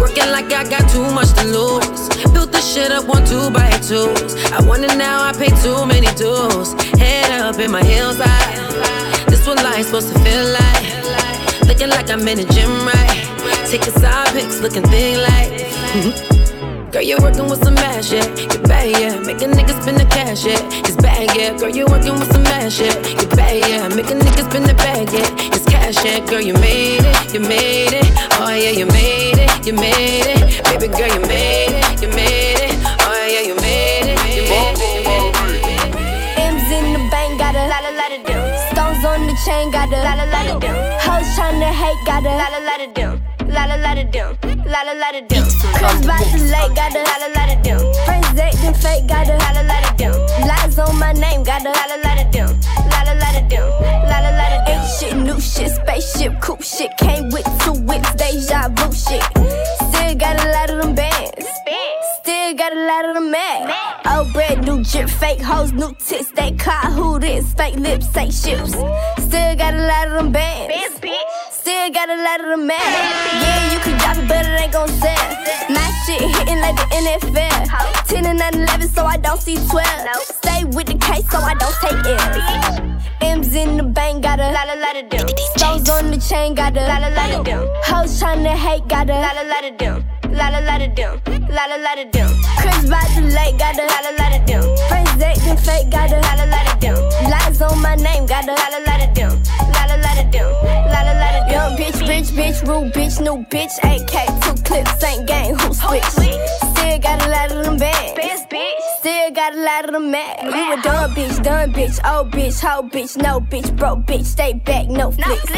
Working 0.00 0.30
like 0.30 0.52
I 0.52 0.64
got 0.68 0.90
too 0.90 1.08
much 1.14 1.32
to 1.38 1.44
lose. 1.44 2.08
Built 2.32 2.52
this 2.52 2.74
shit 2.74 2.90
up 2.90 3.06
one 3.06 3.24
two 3.24 3.50
by 3.50 3.70
twos. 3.88 4.34
I 4.52 4.60
wonder 4.66 4.88
now 4.96 5.22
I 5.22 5.32
pay 5.32 5.52
too 5.62 5.86
many 5.86 6.08
dues. 6.16 6.72
Head 6.98 7.40
up 7.40 7.58
in 7.58 7.70
my 7.70 7.84
heels 7.84 8.18
high. 8.18 9.24
This 9.26 9.46
what 9.46 9.62
life's 9.62 9.86
supposed 9.86 10.12
to 10.12 10.18
feel 10.20 10.46
like. 10.50 11.68
Looking 11.68 11.90
like 11.90 12.10
I'm 12.10 12.26
in 12.26 12.40
a 12.40 12.44
gym, 12.44 12.70
right? 12.86 13.66
Taking 13.70 13.92
side 13.92 14.32
pics, 14.32 14.60
looking 14.60 14.82
thin 14.84 15.22
like. 15.22 16.30
Girl, 16.94 17.02
you're 17.02 17.20
working 17.20 17.50
with 17.50 17.58
some 17.64 17.74
mash, 17.74 18.12
yeah. 18.12 18.22
You 18.38 18.60
bad, 18.70 18.86
yeah. 18.86 19.18
Make 19.18 19.42
a 19.42 19.50
nigga 19.50 19.74
spend 19.82 19.98
the 19.98 20.04
cash, 20.04 20.46
yeah. 20.46 20.62
It's 20.86 20.94
bad, 20.94 21.26
yeah. 21.34 21.58
Girl, 21.58 21.68
you're 21.68 21.90
working 21.90 22.14
with 22.14 22.30
some 22.30 22.44
mash, 22.44 22.78
yeah. 22.78 22.94
You 23.18 23.26
bad, 23.34 23.66
yeah. 23.66 23.88
Make 23.88 24.06
a 24.06 24.14
nigga 24.14 24.46
spend 24.48 24.66
the 24.66 24.74
bag, 24.74 25.10
yeah. 25.10 25.26
It's 25.50 25.66
cash, 25.66 26.04
yeah. 26.04 26.24
Girl, 26.30 26.40
you 26.40 26.54
made 26.54 27.02
it, 27.02 27.34
you 27.34 27.40
made 27.40 27.98
it. 27.98 28.06
Oh 28.38 28.54
yeah, 28.54 28.70
you 28.70 28.86
made 28.86 29.42
it, 29.42 29.66
you 29.66 29.74
made 29.74 30.38
it. 30.38 30.62
Baby 30.70 30.86
girl, 30.86 31.10
you 31.10 31.20
made 31.26 31.74
it, 31.74 31.98
you 31.98 32.06
made 32.14 32.62
it. 32.62 32.78
Oh 33.02 33.26
yeah, 33.26 33.42
you 33.42 33.56
made 33.58 34.14
it, 34.14 34.18
you 34.30 34.46
made 34.46 34.78
it. 34.78 35.34
M's 36.46 36.70
in 36.70 36.94
the 36.94 37.02
bank, 37.10 37.42
got 37.42 37.58
a 37.58 37.66
lot, 37.74 37.82
a 37.82 37.92
lot 37.98 38.14
of. 38.14 38.22
Stones 38.70 39.02
on 39.02 39.26
the 39.26 39.34
chain, 39.42 39.72
got 39.74 39.90
a 39.90 39.98
lot, 39.98 40.22
a 40.22 40.30
lot 40.30 40.46
of 40.46 40.60
them. 40.62 40.78
Hoes 41.02 41.26
tryna 41.34 41.74
hate, 41.74 41.98
got 42.06 42.22
a 42.22 42.30
lot, 42.30 42.54
a 42.54 42.62
lot 42.62 43.18
of. 43.18 43.23
Lot, 43.54 43.70
a 43.70 43.78
lot 43.78 43.98
of 43.98 44.10
them. 44.10 44.36
Lot, 44.66 44.86
a 44.88 44.94
lot 44.98 45.14
of 45.14 45.28
them. 45.28 45.46
Cribs 45.78 46.06
by 46.06 46.18
the 46.18 46.42
lake, 46.50 46.74
got 46.74 46.90
a 46.90 47.02
lot, 47.06 47.22
a 47.22 47.30
lot 47.38 47.50
of 47.54 47.62
them. 47.62 47.78
Friends 48.04 48.38
acting 48.38 48.74
fake, 48.74 49.06
got 49.06 49.28
a 49.28 49.36
lot, 49.38 49.56
a 49.56 49.62
lot 49.62 49.90
of 49.90 49.96
them. 49.96 50.14
Lies 50.48 50.76
on 50.76 50.98
my 50.98 51.12
name, 51.12 51.44
got 51.44 51.62
a 51.62 51.70
lot, 51.70 51.90
a 51.90 51.98
lot 52.02 52.18
of 52.18 52.32
them. 52.32 52.50
Lot, 52.90 53.06
a 53.06 53.14
lot 53.14 53.36
of 53.40 53.48
them. 53.48 53.68
Lot, 54.10 54.24
a 54.26 54.32
lot 54.34 54.52
of 54.58 54.66
them. 54.66 54.82
Ain't 54.82 54.90
shit, 54.98 55.16
new 55.16 55.40
shit, 55.40 55.70
spaceship, 55.70 56.40
coupe 56.40 56.62
shit. 56.64 56.90
Came 56.98 57.30
with 57.30 57.46
two 57.62 57.78
whips, 57.86 58.12
deja 58.16 58.68
vu 58.74 58.90
shit. 58.90 59.22
Still 59.86 60.14
got 60.18 60.34
a 60.44 60.50
lot 60.50 60.70
of 60.70 60.82
them 60.82 60.94
bands. 60.96 61.46
Still 62.22 62.54
got 62.54 62.72
a 62.72 62.86
lot 62.90 63.04
of 63.04 63.14
them 63.14 63.30
mad. 63.30 63.70
Old 64.10 64.32
bread, 64.32 64.64
new 64.64 64.82
drip, 64.82 65.08
fake 65.08 65.40
hoes, 65.40 65.72
new 65.72 65.94
tits. 66.00 66.32
They 66.32 66.50
caught 66.52 66.92
who 66.92 67.20
this? 67.20 67.54
Fake 67.54 67.76
lips, 67.76 68.08
fake 68.08 68.32
ships. 68.32 68.72
Still 69.22 69.54
got 69.54 69.74
a 69.74 69.86
lot 69.86 70.08
of 70.08 70.14
them 70.14 70.32
bands. 70.32 70.74
Still 71.64 71.90
got 71.92 72.10
a 72.10 72.16
lot 72.22 72.40
of 72.40 72.46
them 72.50 72.66
mad. 72.66 72.76
Yeah, 73.40 73.72
you 73.72 73.78
can 73.80 73.96
drop 73.96 74.18
it, 74.18 74.28
but 74.28 74.44
it 74.44 74.60
ain't 74.60 74.70
gon' 74.70 74.86
sell. 75.00 75.28
My 75.72 75.88
shit 76.04 76.20
hitting 76.20 76.60
like 76.60 76.76
the 76.76 76.84
NFL. 76.92 78.04
10 78.04 78.26
and 78.26 78.38
9 78.38 78.54
11, 78.68 78.88
so 78.90 79.06
I 79.06 79.16
don't 79.16 79.40
see 79.40 79.56
12. 79.56 79.80
Stay 80.44 80.64
with 80.64 80.88
the 80.88 80.98
case, 80.98 81.24
so 81.30 81.38
I 81.38 81.54
don't 81.54 81.72
take 81.80 82.04
L's. 82.04 83.00
M's 83.22 83.54
in 83.54 83.78
the 83.78 83.82
bank, 83.82 84.24
got 84.24 84.40
a 84.40 84.52
lot, 84.52 84.66
lot 84.76 84.96
of 85.02 85.08
them. 85.08 85.26
Stones 85.56 85.88
on 85.88 86.10
the 86.10 86.18
chain, 86.18 86.54
got 86.54 86.76
a 86.76 86.82
lot, 86.82 87.00
a 87.00 87.08
lot 87.16 87.30
of 87.32 87.46
them. 87.46 87.66
Hoes 87.88 88.20
tryna 88.20 88.52
hate, 88.52 88.86
got 88.86 89.08
a 89.08 89.14
lot, 89.14 89.34
a 89.34 89.48
lot 89.48 89.64
of 89.64 89.78
them. 89.78 90.04
Lot, 90.36 90.52
a 90.52 90.60
lot 90.68 90.82
of 90.82 90.94
them. 90.94 91.16
Lot, 91.48 91.70
a 91.70 91.80
lot 91.80 91.98
of 91.98 92.12
them. 92.12 92.28
Cribs 92.60 92.90
by 92.90 93.00
the 93.16 93.22
lake, 93.32 93.56
got 93.56 93.78
a 93.80 93.86
lot, 93.88 94.04
a 94.04 94.12
lot 94.20 94.36
of 94.36 94.46
them. 94.46 94.64
Friends 94.88 95.22
acting 95.22 95.56
fake, 95.56 95.88
got 95.88 96.12
a 96.12 96.20
lot, 96.20 96.38
a 96.40 96.46
lot 96.46 96.74
of 96.74 96.80
them. 96.80 96.96
Lies 97.30 97.62
on 97.62 97.80
my 97.80 97.94
name, 97.94 98.26
got 98.26 98.44
a 98.44 98.52
lot, 98.52 98.68
a 98.68 98.84
lot 98.84 99.00
of 99.00 99.14
them. 99.14 99.32
Lot, 99.72 99.88
a 99.88 99.96
lot 100.04 100.18
of 100.20 100.30
them. 100.30 100.52
Lot, 100.92 101.06
a 101.08 101.14
lot 101.16 101.34
of 101.40 101.48
them. 101.48 101.53
Young 101.54 101.76
bitch, 101.76 102.02
bitch, 102.02 102.30
bitch, 102.34 102.66
rude 102.66 102.92
bitch, 102.92 103.20
new 103.20 103.44
bitch. 103.46 103.78
AK, 103.84 104.14
two 104.42 104.60
clips, 104.64 105.04
ain't 105.04 105.24
gang, 105.24 105.54
who 105.54 105.72
switch? 105.72 106.02
Still 106.02 106.98
got 106.98 107.24
a 107.24 107.30
lot 107.30 107.52
of 107.52 107.64
them 107.64 107.76
bands. 107.76 108.42
Still 108.98 109.30
got 109.30 109.54
a 109.54 109.60
lot 109.62 109.84
of 109.84 109.92
them 109.92 110.10
mad. 110.10 110.42
You 110.42 110.72
a 110.72 110.82
dumb 110.82 111.14
bitch, 111.14 111.40
dumb 111.44 111.72
bitch, 111.72 112.00
old 112.10 112.32
bitch, 112.32 112.58
hoe 112.60 112.82
bitch, 112.82 113.16
no 113.22 113.38
bitch, 113.38 113.70
bro 113.76 113.94
bitch, 113.94 114.24
stay 114.24 114.54
back, 114.54 114.88
no 114.88 115.12
flicks. 115.12 115.52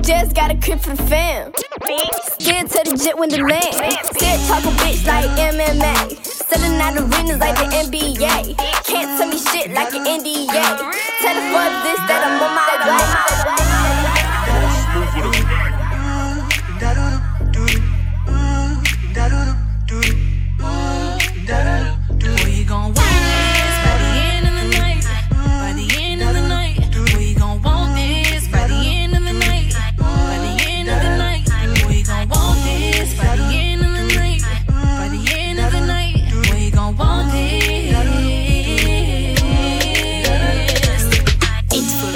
Just 0.00 0.34
got 0.34 0.50
a 0.50 0.56
crib 0.56 0.80
for 0.80 0.96
the 0.96 1.02
fam. 1.02 1.52
Still 2.40 2.68
to 2.68 2.90
the 2.90 2.96
jet 2.96 3.18
when 3.18 3.28
the 3.28 3.42
land. 3.42 3.74
Still 4.16 4.38
talking 4.48 4.72
bitch 4.80 5.06
like 5.06 5.28
MMA. 5.36 6.24
Selling 6.24 6.80
out 6.80 6.96
arenas 6.96 7.36
like 7.36 7.56
the 7.58 7.68
NBA. 7.84 8.56
Can't 8.86 9.18
tell 9.18 9.28
me 9.28 9.36
shit 9.36 9.70
like 9.72 9.92
an 9.92 10.06
NDA. 10.06 10.48
Tell 11.20 11.34
the 11.36 11.44
fuck 11.52 11.72
this 11.84 12.00
that 12.08 12.24
I'm 12.24 12.40
on 12.40 12.54
my 12.56 13.66
We 13.66 13.71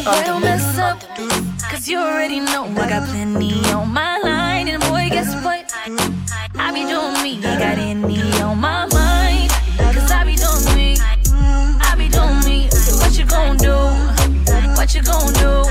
Don't 0.06 0.40
mess 0.40 0.78
up, 0.78 1.00
cause 1.68 1.88
you 1.88 1.98
already 1.98 2.38
know 2.38 2.66
I 2.78 2.88
got 2.88 3.08
plenty 3.08 3.58
on 3.72 3.92
my 3.92 4.18
line. 4.18 4.68
And 4.68 4.80
boy, 4.84 5.08
guess 5.10 5.34
what? 5.44 5.74
I 6.54 6.70
be 6.72 6.84
doing 6.86 7.20
me, 7.24 7.34
You 7.34 7.58
got 7.58 7.76
any 7.76 8.40
on 8.40 8.60
my 8.60 8.86
mind. 8.86 9.50
Cause 9.76 10.08
I 10.12 10.22
be 10.22 10.36
doing 10.36 10.76
me, 10.76 10.96
I 11.80 11.96
be 11.98 12.08
doing 12.08 12.38
me. 12.44 12.68
What 13.00 13.18
you 13.18 13.26
gon' 13.26 13.56
do? 13.56 13.74
What 14.76 14.94
you 14.94 15.02
gon' 15.02 15.32
do? 15.32 15.66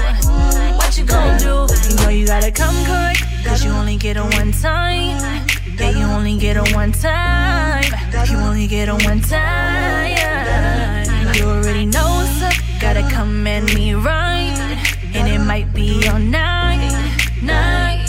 What 0.76 0.98
you 0.98 1.06
gon' 1.06 1.38
do? 1.40 1.74
You 1.88 1.96
know 2.04 2.10
you 2.10 2.28
gotta 2.28 2.52
come 2.52 2.76
correct, 2.84 3.24
cause 3.46 3.64
you 3.64 3.72
only 3.72 3.96
get 3.96 4.18
it 4.18 4.36
one 4.36 4.52
time. 4.52 5.16
Yeah, 5.80 5.92
you 5.92 6.06
only 6.08 6.38
get 6.38 6.58
it 6.58 6.76
one 6.76 6.92
time. 6.92 7.86
You 8.30 8.36
only 8.40 8.68
get 8.68 8.90
it 8.90 9.06
one 9.06 9.22
time. 9.22 10.14
You 11.36 11.46
already 11.46 11.86
know 11.86 12.26
gotta 12.86 13.10
come 13.10 13.48
at 13.48 13.64
me 13.74 13.96
right. 13.96 14.54
And 15.16 15.28
it 15.28 15.40
might 15.40 15.74
be 15.74 16.08
all 16.08 16.20
night, 16.20 16.94
night, 17.42 18.06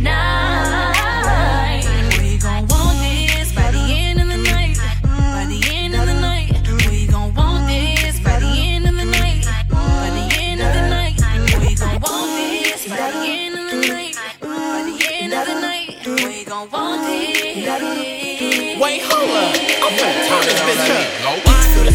night. 0.00 1.84
We 2.18 2.36
gon' 2.38 2.66
want 2.66 2.98
this 2.98 3.54
by 3.54 3.70
the 3.70 3.78
end 3.78 4.20
of 4.20 4.26
the 4.26 4.38
night. 4.38 4.78
By 5.04 5.46
the 5.48 5.60
end 5.72 5.94
of 5.94 6.06
the 6.10 6.18
night, 6.20 6.50
we 6.90 7.06
gon' 7.06 7.32
want 7.34 7.68
this 7.68 8.18
by 8.18 8.40
the 8.40 8.52
end 8.72 8.88
of 8.88 8.96
the 8.96 9.04
night. 9.04 9.46
By 9.70 10.10
the 10.18 10.26
end 10.42 10.60
of 10.60 10.74
the 10.74 10.84
night, 10.96 11.14
we 11.62 11.76
gon' 11.76 12.00
want 12.00 12.30
this 12.36 12.88
by 12.88 13.10
the 13.14 13.22
end 13.30 13.54
of 13.60 13.64
the 13.70 13.78
night. 13.94 14.14
By 14.40 14.82
the 14.90 14.96
end 15.20 15.32
of 15.38 15.46
the 15.46 15.56
night, 15.68 15.88
we 16.04 16.44
gon' 16.44 16.68
want 16.70 17.06
this. 17.06 17.62
Wait, 18.82 19.02
hold 19.08 19.30
up. 19.42 19.54
I'm 19.84 19.92
finna 19.98 20.22
turn 20.28 20.42
this 20.50 20.60
bitch 20.66 20.90
up. 20.90 21.45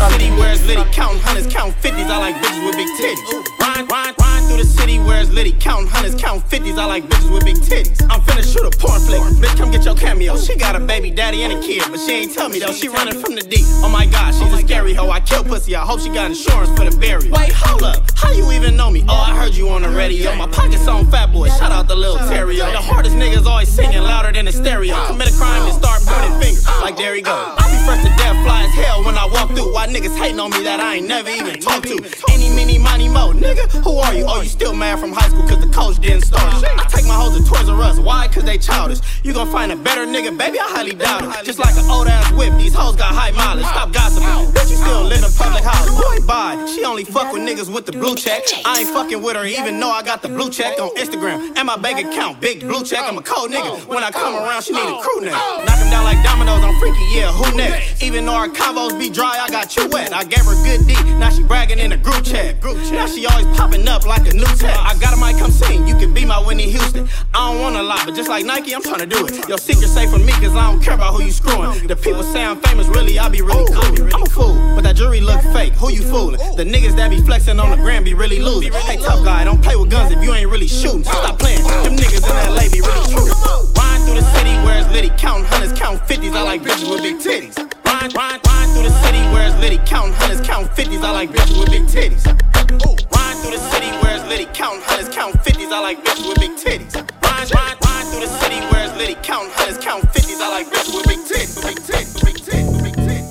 It's 0.03 0.65
litty, 0.65 0.83
counting 0.91 1.21
hundreds, 1.21 1.53
counting 1.53 1.73
fifties. 1.73 2.07
I 2.09 2.17
like 2.17 2.35
bitches 2.35 2.65
with 2.65 2.75
big 2.75 2.87
titties. 2.97 3.21
Ride, 3.59 3.89
ride 3.89 4.15
through 4.17 4.40
the 4.61 4.67
city 4.67 4.99
where 4.99 5.21
it's? 5.21 5.31
Counting 5.61 5.87
hundreds, 5.87 6.21
counting 6.21 6.41
fifties. 6.49 6.77
I 6.77 6.85
like 6.85 7.03
bitches 7.05 7.31
with 7.31 7.45
big 7.45 7.55
titties. 7.57 8.01
I'm 8.09 8.21
finna 8.21 8.41
shoot 8.41 8.65
a 8.65 8.71
porn 8.77 8.99
flick. 9.01 9.21
Bitch, 9.41 9.57
come 9.57 9.71
get 9.71 9.85
your 9.85 9.95
cameo. 9.95 10.35
She 10.37 10.55
got 10.55 10.75
a 10.75 10.79
baby 10.79 11.11
daddy 11.11 11.43
and 11.43 11.53
a 11.53 11.61
kid, 11.61 11.83
but 11.89 11.99
she 11.99 12.11
ain't 12.11 12.33
tell 12.33 12.49
me 12.49 12.59
though. 12.59 12.73
She 12.73 12.89
running 12.89 13.19
from 13.19 13.35
the 13.35 13.41
deep. 13.41 13.65
Oh 13.85 13.89
my 13.89 14.05
god, 14.05 14.33
she's 14.33 14.51
a 14.53 14.57
scary 14.57 14.93
hoe. 14.93 15.09
I 15.09 15.19
kill 15.19 15.43
pussy. 15.43 15.75
I 15.75 15.85
hope 15.85 15.99
she 15.99 16.09
got 16.09 16.31
insurance 16.31 16.69
for 16.77 16.89
the 16.89 16.95
burial. 16.97 17.31
Wait, 17.31 17.53
hold 17.53 17.83
up. 17.83 18.09
How 18.15 18.31
you 18.31 18.51
even 18.51 18.75
know 18.75 18.89
me? 18.89 19.03
Oh, 19.07 19.13
I 19.13 19.35
heard 19.35 19.55
you 19.55 19.69
on 19.69 19.81
the 19.81 19.89
radio. 19.89 20.35
My 20.35 20.47
pockets 20.47 20.87
on 20.87 21.09
Fat 21.09 21.31
Boy. 21.31 21.49
Shout 21.49 21.71
out 21.71 21.87
the 21.87 21.95
little 21.95 22.17
Terrio. 22.17 22.71
The 22.71 22.81
hardest 22.81 23.15
niggas 23.15 23.45
always 23.45 23.69
singing 23.69 24.01
louder 24.01 24.31
than 24.31 24.45
the 24.45 24.51
stereo. 24.51 24.95
Commit 25.07 25.33
a 25.33 25.37
crime 25.37 25.63
and 25.63 25.73
start 25.73 26.01
pointing 26.05 26.39
fingers. 26.41 26.67
Like 26.81 26.97
there 26.97 27.15
he 27.15 27.21
go. 27.21 27.33
I 27.57 27.69
be 27.69 27.77
fresh 27.85 28.03
to 28.03 28.09
death, 28.17 28.37
fly 28.43 28.63
as 28.63 28.73
hell 28.73 29.03
when 29.03 29.17
I 29.17 29.25
walk 29.25 29.49
through. 29.55 29.73
Why 29.73 29.87
niggas 29.87 30.17
hating 30.17 30.39
on 30.39 30.51
me 30.51 30.63
that 30.63 30.79
I 30.79 30.95
ain't 30.95 31.07
never 31.07 31.29
even 31.29 31.59
talked 31.59 31.87
to? 31.87 31.97
Any, 32.31 32.49
mini, 32.49 32.77
money, 32.77 33.07
mo. 33.07 33.33
Nigga, 33.33 33.69
who 33.83 33.97
are 33.97 34.13
you? 34.13 34.25
Oh, 34.27 34.41
you 34.41 34.49
still 34.51 34.73
mad 34.73 34.99
from 34.99 35.11
high 35.11 35.29
school 35.29 35.47
cause 35.47 35.59
the 35.59 35.71
coach 35.71 35.99
didn't 35.99 36.21
start. 36.21 36.63
I 36.63 36.85
take 36.87 37.05
my 37.05 37.15
hoes 37.15 37.37
to 37.37 37.43
Toys 37.43 37.69
R 37.69 37.81
Us. 37.81 37.99
Why? 37.99 38.27
Cause 38.27 38.43
they 38.43 38.57
childish. 38.57 38.99
You 39.23 39.33
gon' 39.33 39.51
find 39.51 39.71
a 39.71 39.75
better 39.75 40.05
nigga, 40.05 40.37
baby? 40.37 40.59
I 40.59 40.67
highly 40.69 40.93
doubt 40.93 41.23
it. 41.23 41.45
Just 41.45 41.59
like 41.59 41.75
an 41.77 41.89
old 41.89 42.07
ass 42.07 42.31
whip, 42.33 42.53
these 42.57 42.73
hoes 42.73 42.95
got 42.95 43.13
high 43.13 43.31
mileage. 43.31 43.65
Stop 43.65 43.93
gossiping. 43.93 44.27
Bitch, 44.53 44.69
you 44.69 44.77
still 44.77 45.03
live 45.03 45.23
in 45.23 45.31
public 45.33 45.63
house. 45.63 45.89
Boy, 45.89 46.25
bye. 46.25 46.57
She 46.67 46.83
only 46.83 47.03
fuck 47.03 47.31
with 47.33 47.41
niggas 47.41 47.73
with 47.73 47.85
the 47.85 47.93
blue 47.93 48.15
check. 48.15 48.43
I 48.65 48.79
ain't 48.79 48.89
fucking 48.89 49.21
with 49.21 49.35
her 49.35 49.45
even 49.45 49.79
though 49.79 49.91
I 49.91 50.03
got 50.03 50.21
the 50.21 50.29
blue 50.29 50.49
check 50.49 50.79
on 50.79 50.93
Instagram. 50.95 51.55
And 51.57 51.65
my 51.65 51.77
bank 51.77 52.05
account, 52.05 52.41
big 52.41 52.61
blue 52.61 52.83
check. 52.83 53.03
I'm 53.03 53.17
a 53.17 53.21
cold 53.21 53.51
nigga. 53.51 53.87
When 53.87 54.03
I 54.03 54.11
come 54.11 54.35
around, 54.35 54.63
she 54.63 54.73
need 54.73 54.87
a 54.87 55.01
crew 55.01 55.21
neck. 55.21 55.33
Knock 55.33 55.79
'em 55.79 55.89
down 55.89 56.03
like 56.03 56.23
dominoes, 56.23 56.63
I'm 56.63 56.77
freaky, 56.79 57.05
yeah, 57.13 57.31
who 57.31 57.55
next? 57.57 58.01
Even 58.03 58.25
though 58.25 58.33
our 58.33 58.47
combos 58.47 58.97
be 58.97 59.09
dry, 59.09 59.39
I 59.39 59.49
got 59.49 59.75
you 59.75 59.87
wet. 59.89 60.13
I 60.13 60.23
gave 60.23 60.45
her 60.45 60.55
good 60.63 60.87
D, 60.87 60.93
now 61.19 61.29
she 61.29 61.43
bragging 61.43 61.79
in 61.79 61.91
a 61.91 61.97
group 61.97 62.23
chat. 62.23 62.61
Now 62.91 63.07
she 63.07 63.25
always 63.25 63.45
popping 63.57 63.87
up 63.87 64.05
like 64.05 64.27
a 64.30 64.30
new 64.33 64.45
tech. 64.57 64.77
I 64.77 64.97
got 64.99 65.13
a 65.13 65.17
mic, 65.17 65.37
come 65.37 65.51
sing, 65.51 65.87
you 65.87 65.95
can 65.95 66.13
be 66.13 66.25
my 66.25 66.39
Whitney 66.39 66.69
Houston. 66.69 67.07
I 67.33 67.51
don't 67.51 67.61
want 67.61 67.75
a 67.75 67.83
lot, 67.83 68.05
but 68.05 68.15
just 68.15 68.29
like 68.29 68.45
Nike, 68.45 68.73
I'm 68.73 68.81
tryna 68.81 69.09
do 69.09 69.25
it. 69.25 69.47
Your 69.47 69.57
secret 69.57 69.87
safe 69.87 70.09
for 70.09 70.19
me, 70.19 70.31
cause 70.33 70.55
I 70.55 70.69
don't 70.69 70.81
care 70.81 70.93
about 70.93 71.13
who 71.13 71.23
you 71.23 71.31
screwing. 71.31 71.87
The 71.87 71.95
people 71.95 72.23
say 72.23 72.43
I'm 72.43 72.59
famous, 72.61 72.87
really, 72.87 73.19
I 73.19 73.29
be 73.29 73.41
really 73.41 73.65
cool. 73.73 74.13
I'm 74.13 74.23
a 74.23 74.25
fool, 74.25 74.55
but 74.75 74.81
that 74.83 74.95
jewelry 74.95 75.21
look 75.21 75.41
fake. 75.53 75.73
Who 75.73 75.91
you 75.91 76.03
fooling? 76.03 76.39
The 76.55 76.63
niggas 76.63 76.95
that 76.95 77.09
be 77.09 77.21
flexing 77.21 77.59
on 77.59 77.71
the 77.71 77.77
gram 77.77 78.03
be 78.03 78.13
really 78.13 78.39
losing. 78.39 78.73
Hey, 78.73 78.97
tough 78.97 79.23
guy, 79.23 79.43
don't 79.43 79.61
play 79.61 79.75
with 79.75 79.89
guns 79.89 80.11
if 80.11 80.23
you 80.23 80.33
ain't 80.33 80.49
really 80.49 80.67
shooting. 80.67 81.03
Stop 81.03 81.39
playing, 81.39 81.63
them 81.63 81.95
niggas 81.95 82.23
in 82.23 82.53
LA 82.53 82.69
be 82.71 82.81
really 82.81 83.13
true. 83.13 83.90
Ride 84.01 84.09
through 84.09 84.21
the 84.21 84.33
city 84.33 84.55
where 84.65 84.79
it's 84.79 84.89
litty, 84.89 85.09
counting 85.17 85.45
hundreds, 85.45 85.79
counting 85.79 86.01
fifties. 86.07 86.33
I 86.33 86.41
like 86.41 86.61
bitches 86.63 86.89
with 86.89 87.03
big 87.03 87.17
titties. 87.17 87.55
Ride, 87.85 88.13
ride, 88.15 88.41
ride 88.47 88.69
through 88.73 88.89
the 88.89 88.95
city 89.05 89.19
where 89.29 89.45
it's 89.47 89.57
litty, 89.59 89.77
counting 89.85 90.13
hundreds, 90.13 90.41
counting 90.41 90.73
fifties. 90.73 91.03
I 91.03 91.11
like 91.11 91.29
bitches 91.29 91.59
with 91.59 91.69
big 91.69 91.85
titties. 91.85 92.25
Ride 92.25 93.37
through 93.41 93.51
the 93.51 93.61
city 93.69 93.91
where 94.01 94.17
it's 94.17 94.25
litty, 94.27 94.45
counting 94.53 94.81
hundreds, 94.85 95.15
counting 95.15 95.39
fifties. 95.41 95.71
I 95.71 95.79
like 95.81 96.03
bitches 96.03 96.27
with 96.27 96.39
big 96.39 96.57
titties. 96.57 96.95
Ride, 97.21 97.53
ride, 97.53 97.77
ride 97.85 98.05
through 98.09 98.21
the 98.21 98.31
city 98.41 98.59
where 98.73 98.85
it's 98.89 98.97
litty, 98.97 99.15
counting 99.21 99.51
hundreds, 99.53 99.77
counting 99.77 100.09
fifties. 100.09 100.41
I 100.41 100.49
like 100.49 100.67
bitches 100.67 100.95
with 100.97 101.05
big 101.05 101.19
titties. 101.19 101.61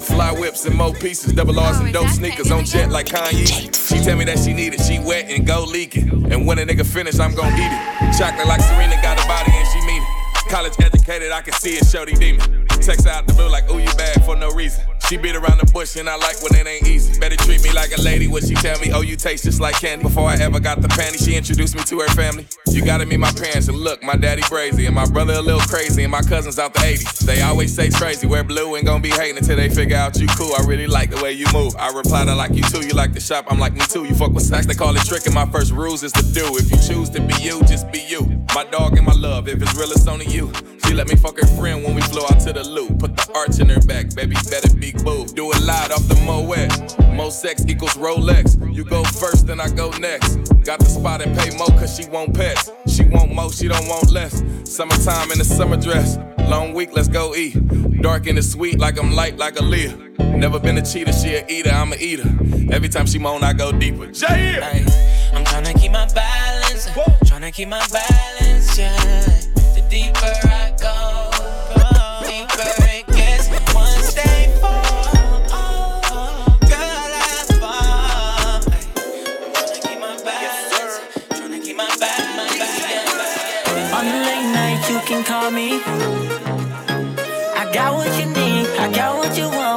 Fly 0.07 0.33
whips 0.33 0.67
and 0.67 0.77
more 0.77 0.93
pieces, 0.95 1.33
double 1.33 1.59
R's 1.59 1.81
and 1.81 1.93
dope 1.93 2.09
sneakers 2.09 2.51
on 2.53 2.65
jet 2.65 2.91
like 2.91 3.07
Kanye. 3.07 3.75
She 3.89 4.05
tell 4.05 4.17
me 4.17 4.25
that 4.25 4.39
she 4.39 4.53
need 4.53 4.75
it, 4.75 4.81
she 4.83 5.01
wet 5.01 5.31
and 5.31 5.45
go 5.47 5.65
leaking. 5.65 6.31
And 6.31 6.47
when 6.47 6.59
a 6.61 6.65
nigga 6.67 6.87
finish, 6.87 7.19
I'm 7.19 7.35
gon' 7.35 7.53
eat 7.55 7.73
it. 7.73 8.19
Chocolate 8.19 8.47
like 8.47 8.61
Serena 8.61 9.01
got 9.03 9.19
a 9.19 9.27
body 9.27 9.51
and. 9.51 9.70
College 10.51 10.75
educated, 10.81 11.31
I 11.31 11.43
can 11.43 11.53
see 11.53 11.77
it, 11.77 11.87
shorty 11.87 12.15
demon. 12.15 12.67
Text 12.81 13.07
out 13.07 13.25
the 13.25 13.35
blue 13.35 13.49
like, 13.49 13.71
ooh, 13.71 13.79
you 13.79 13.93
bad 13.95 14.25
for 14.25 14.35
no 14.35 14.51
reason. 14.51 14.85
She 15.07 15.17
beat 15.17 15.37
around 15.37 15.59
the 15.59 15.71
bush 15.73 15.97
and 15.97 16.09
I 16.09 16.17
like 16.17 16.43
when 16.43 16.55
it 16.55 16.67
ain't 16.67 16.87
easy. 16.87 17.19
Better 17.19 17.37
treat 17.37 17.63
me 17.63 17.73
like 17.73 17.91
a 17.97 18.01
lady 18.01 18.27
when 18.27 18.47
she 18.47 18.55
tell 18.55 18.79
me, 18.81 18.93
oh, 18.93 19.01
you 19.01 19.17
taste 19.17 19.45
just 19.45 19.61
like 19.61 19.75
candy. 19.75 20.05
Before 20.05 20.29
I 20.29 20.37
ever 20.37 20.59
got 20.61 20.81
the 20.81 20.89
panty, 20.89 21.25
she 21.25 21.35
introduced 21.37 21.77
me 21.77 21.83
to 21.83 22.01
her 22.01 22.09
family. 22.15 22.47
You 22.69 22.85
gotta 22.85 23.05
meet 23.07 23.19
my 23.19 23.33
parents 23.33 23.69
and 23.69 23.77
look, 23.77 24.03
my 24.03 24.17
daddy 24.17 24.43
crazy 24.43 24.87
and 24.87 24.95
my 24.95 25.05
brother 25.07 25.35
a 25.35 25.41
little 25.41 25.61
crazy 25.61 26.05
and 26.05 26.13
my 26.13 26.23
cousins 26.23 26.59
out 26.59 26.75
the 26.75 26.81
80s. 26.81 27.19
They 27.27 27.43
always 27.43 27.75
say 27.75 27.91
crazy, 27.91 28.27
wear 28.27 28.45
blue 28.45 28.77
and 28.77 28.87
gon' 28.87 29.03
be 29.03 29.11
hating 29.11 29.39
until 29.39 29.57
they 29.57 29.69
figure 29.69 29.97
out 29.97 30.19
you 30.19 30.29
cool. 30.39 30.55
I 30.57 30.65
really 30.65 30.87
like 30.87 31.11
the 31.11 31.21
way 31.23 31.33
you 31.33 31.47
move. 31.53 31.75
I 31.77 31.91
reply 31.91 32.25
to 32.25 32.35
like 32.35 32.55
you 32.55 32.63
too, 32.63 32.87
you 32.87 32.95
like 32.95 33.13
to 33.15 33.21
shop, 33.21 33.47
I'm 33.49 33.59
like 33.59 33.75
me 33.75 33.83
too. 33.83 34.05
You 34.05 34.15
fuck 34.15 34.33
with 34.33 34.45
sex, 34.45 34.67
they 34.67 34.75
call 34.75 34.97
it 34.97 35.05
tricking. 35.05 35.35
My 35.35 35.47
first 35.47 35.73
rules 35.73 36.03
is 36.03 36.13
to 36.13 36.23
do. 36.33 36.57
If 36.57 36.71
you 36.71 36.79
choose 36.79 37.11
to 37.11 37.21
be 37.21 37.35
you, 37.43 37.63
just 37.65 37.91
be 37.91 38.01
you. 38.01 38.45
My 38.55 38.65
dog 38.65 38.97
and 38.97 39.07
my 39.07 39.15
love, 39.15 39.49
if 39.49 39.61
it's 39.61 39.75
real, 39.75 39.91
it's 39.91 40.07
only 40.07 40.27
you. 40.27 40.40
She 40.87 40.95
let 40.95 41.09
me 41.09 41.17
fuck 41.17 41.39
her 41.39 41.47
friend 41.59 41.85
when 41.85 41.95
we 41.95 42.03
flew 42.03 42.23
out 42.25 42.41
to 42.41 42.53
the 42.53 42.65
loop. 42.65 42.99
Put 42.99 43.17
the 43.17 43.31
arch 43.35 43.61
in 43.61 43.69
her 43.69 43.81
back, 43.81 44.15
baby, 44.15 44.37
better 44.51 44.75
be 44.75 44.93
boo. 44.93 45.27
Do 45.27 45.53
it 45.53 45.63
live 45.63 45.93
off 45.93 46.07
the 46.09 46.17
Moet. 46.27 47.15
Mo 47.15 47.31
sex 47.31 47.65
equals 47.69 47.95
Rolex. 47.95 48.57
You 48.75 48.85
go 48.85 49.05
first, 49.05 49.47
then 49.47 49.61
I 49.61 49.69
go 49.69 49.91
next. 49.99 50.37
Got 50.65 50.81
the 50.81 50.87
spot 50.87 51.21
and 51.23 51.37
pay 51.39 51.57
more 51.57 51.69
cause 51.69 51.97
she 51.97 52.09
want 52.09 52.35
pets. 52.35 52.71
She 52.89 53.05
want 53.05 53.35
more, 53.35 53.53
she 53.53 53.69
don't 53.69 53.87
want 53.87 54.11
less. 54.11 54.43
Summertime 54.65 55.31
in 55.33 55.39
the 55.39 55.45
summer 55.45 55.77
dress. 55.77 56.19
Long 56.49 56.73
week, 56.75 56.91
let's 56.93 57.09
go 57.09 57.35
eat. 57.35 57.57
Dark 58.03 58.27
and 58.27 58.39
it's 58.39 58.51
sweet 58.51 58.79
like 58.79 58.99
I'm 58.99 59.13
light 59.13 59.37
like 59.37 59.59
a 59.61 59.63
Leah. 59.63 59.97
Never 60.19 60.59
been 60.59 60.79
a 60.79 60.83
cheater, 60.83 61.13
she 61.13 61.35
a 61.35 61.47
eater, 61.49 61.71
I'm 61.71 61.93
a 61.93 61.97
eater. 61.97 62.29
Every 62.73 62.89
time 62.89 63.07
she 63.07 63.19
moan, 63.19 63.45
I 63.45 63.53
go 63.53 63.73
deeper. 63.73 64.07
Jay! 64.07 64.59
I'm 65.35 65.45
tryna 65.45 65.79
keep 65.79 65.93
my 65.93 66.07
balance, 66.15 66.87
tryna 67.29 67.53
keep 67.53 67.69
my 67.69 67.87
balance, 67.89 68.79
yeah. 68.79 68.91
The 69.21 69.50
deeper 69.50 69.50
I 69.50 69.50
go, 69.50 69.50
the 69.50 69.50
deeper 69.50 69.50
it 69.50 69.50
gets. 69.50 69.50
One 69.50 69.50
stay 69.50 69.50
for, 69.50 69.50
girl, 69.50 69.50
I 69.50 69.50
fall. 69.50 69.50
I'm 69.50 69.50
tryna 69.50 69.50
keep 69.50 69.50
my 69.50 69.50
balance, 69.50 69.50
tryna 69.50 69.50
keep 69.50 69.50
my 69.50 69.50
balance, 69.50 69.50
yeah. 69.50 69.50
You 84.91 84.99
can 85.07 85.23
call 85.23 85.51
me. 85.53 85.81
I 87.55 87.71
got 87.73 87.95
what 87.95 88.09
you 88.19 88.27
need, 88.27 88.67
I 88.77 88.93
got 88.93 89.17
what 89.19 89.39
you 89.39 89.49
want 89.49 89.70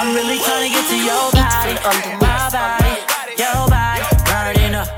I'm 0.00 0.14
really 0.14 0.38
tryna 0.38 0.70
get 0.70 0.88
to 0.88 0.96
your 0.96 1.30
body. 1.30 1.74
My 2.24 2.48
body, 2.48 2.96
your 3.36 3.68
body, 3.68 4.00
burning 4.24 4.74
up. 4.74 4.88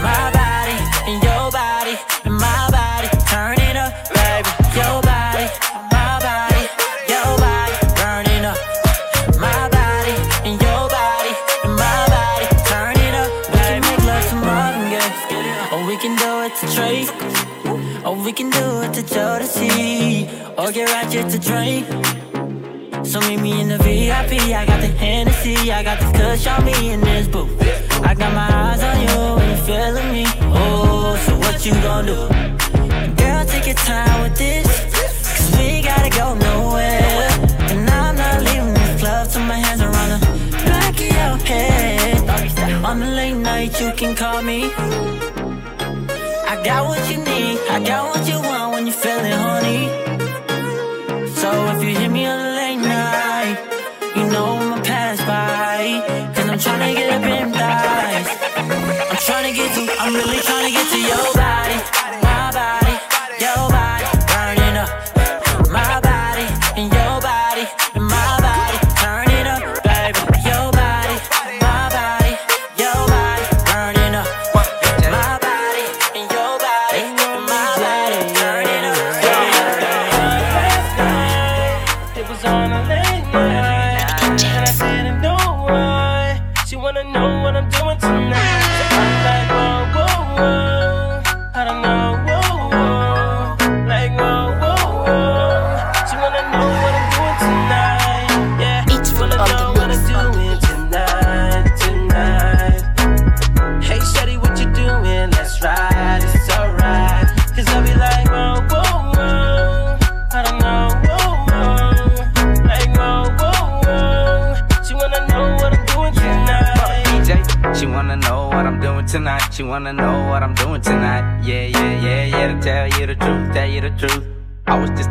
My 0.00 0.32
body, 0.32 0.72
and 1.04 1.22
your 1.22 1.52
body, 1.52 1.98
and 2.24 2.32
my 2.40 2.70
body, 2.72 3.08
turn 3.28 3.60
it 3.60 3.76
up, 3.76 3.92
baby. 4.08 4.48
Your 4.72 5.02
body, 5.04 5.44
my 5.92 6.16
body, 6.24 6.64
your 7.12 7.36
body, 7.44 7.76
burning 8.00 8.48
up. 8.48 8.56
My 9.36 9.68
body, 9.68 10.16
and 10.48 10.56
your 10.64 10.88
body, 10.88 11.32
and 11.64 11.76
my 11.76 12.00
body, 12.08 12.48
turn 12.64 12.96
it 12.96 13.12
up. 13.12 13.28
We 13.52 13.60
can 13.60 13.84
make 13.84 14.00
love 14.08 14.24
to 14.30 14.36
Marvin 14.36 14.88
Gaye, 14.88 15.76
or 15.76 15.84
we 15.84 15.96
can 16.00 16.16
do 16.16 16.32
it 16.48 16.56
to 16.56 16.66
Drake, 16.72 17.12
or 18.06 18.16
we 18.16 18.32
can 18.32 18.48
do 18.48 18.80
it 18.80 18.94
to 18.94 19.02
Jodeci, 19.02 20.26
or 20.56 20.72
get 20.72 20.88
ratchet 20.88 21.28
to 21.32 21.38
drink. 21.38 22.21
So 23.12 23.20
meet 23.28 23.42
me 23.42 23.60
in 23.60 23.68
the 23.68 23.76
VIP, 23.76 24.40
I 24.56 24.64
got 24.64 24.80
the 24.80 24.86
Hennessy, 24.86 25.70
I 25.70 25.82
got 25.82 26.00
the 26.00 26.18
kush 26.18 26.46
on 26.46 26.64
me 26.64 26.92
in 26.92 27.02
this 27.02 27.28
booth. 27.28 27.60
I 28.02 28.14
got 28.14 28.32
my 28.32 28.48
eyes 28.50 28.82
on 28.82 29.00
you 29.02 29.36
and 29.36 29.48
you're 29.50 29.66
feeling 29.66 30.12
me. 30.12 30.24
Oh, 30.44 31.14
so 31.26 31.36
what 31.36 31.66
you 31.66 31.72
gon' 31.82 32.06
do? 32.06 32.16
Girl, 33.22 33.44
take 33.44 33.66
your 33.66 33.74
time 33.74 34.22
with 34.22 34.38
this, 34.38 34.66
cause 35.28 35.58
we 35.58 35.82
gotta 35.82 36.08
go 36.08 36.32
nowhere. 36.32 37.28
And 37.68 37.90
I'm 37.90 38.16
not 38.16 38.40
leaving 38.44 38.72
this 38.72 39.02
club 39.02 39.28
till 39.28 39.42
my 39.42 39.56
hands 39.56 39.82
are 39.82 39.94
on 39.94 40.08
the 40.18 40.56
back 40.64 40.94
of 40.94 41.00
your 41.00 41.36
head. 41.46 42.82
On 42.82 42.98
the 42.98 43.08
late 43.08 43.34
night, 43.34 43.78
you 43.78 43.92
can 43.92 44.16
call 44.16 44.40
me. 44.40 44.72
I 46.48 46.58
got 46.64 46.88
what 46.88 47.02
you 47.10 47.18
need, 47.18 47.58
I 47.68 47.78
got 47.84 48.16
what 48.16 48.26
you 48.26 48.40
want 48.40 48.61
I'm 60.04 60.14
really 60.14 60.41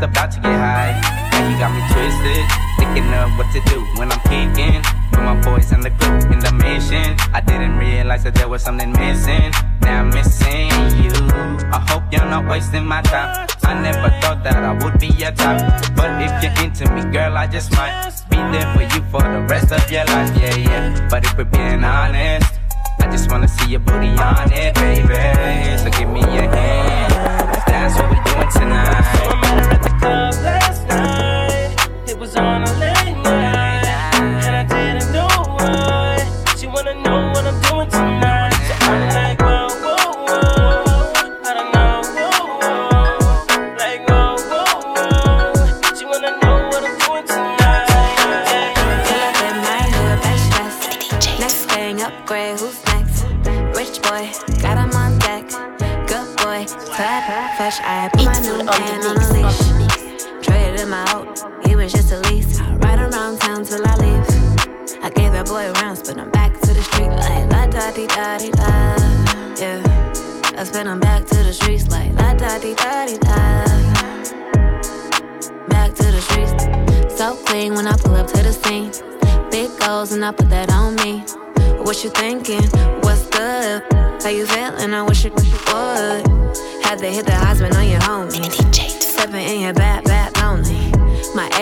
just 0.02 0.18
about 0.18 0.32
to 0.32 0.40
get 0.40 0.58
high. 0.58 1.00
Now 1.32 1.50
you 1.50 1.58
got 1.58 1.72
me 1.74 1.82
twisted, 1.94 2.46
thinking 2.78 3.14
of 3.14 3.38
what 3.38 3.52
to 3.54 3.62
do 3.70 3.82
when 4.00 4.12
I'm 4.12 4.20
kicking. 4.22 4.82
With 5.12 5.22
my 5.22 5.40
boys 5.42 5.72
and 5.72 5.84
the 5.84 5.92
crew 5.92 6.18
in 6.32 6.40
the 6.40 6.52
mission. 6.54 7.18
I 7.34 7.42
didn't 7.42 7.78
realize 7.78 8.24
that 8.24 8.36
there 8.36 8.48
was 8.48 8.64
something 8.64 8.92
missing. 8.94 9.52
Now 9.82 10.02
I'm 10.02 10.10
missing 10.10 10.70
you. 11.04 11.14
I 11.72 11.86
hope 11.90 12.04
you're 12.12 12.26
not 12.26 12.48
wasting 12.50 12.86
my 12.86 13.02
time. 13.02 13.48
I 13.64 13.74
never 13.82 14.10
thought 14.22 14.44
that 14.44 14.58
I 14.58 14.74
would 14.84 15.00
be 15.00 15.08
your 15.08 15.32
type. 15.32 15.62
But 15.96 16.22
if 16.22 16.32
you're 16.44 16.66
into 16.66 16.90
me, 16.94 17.04
girl, 17.12 17.38
I 17.38 17.48
just 17.48 17.72
might 17.72 18.11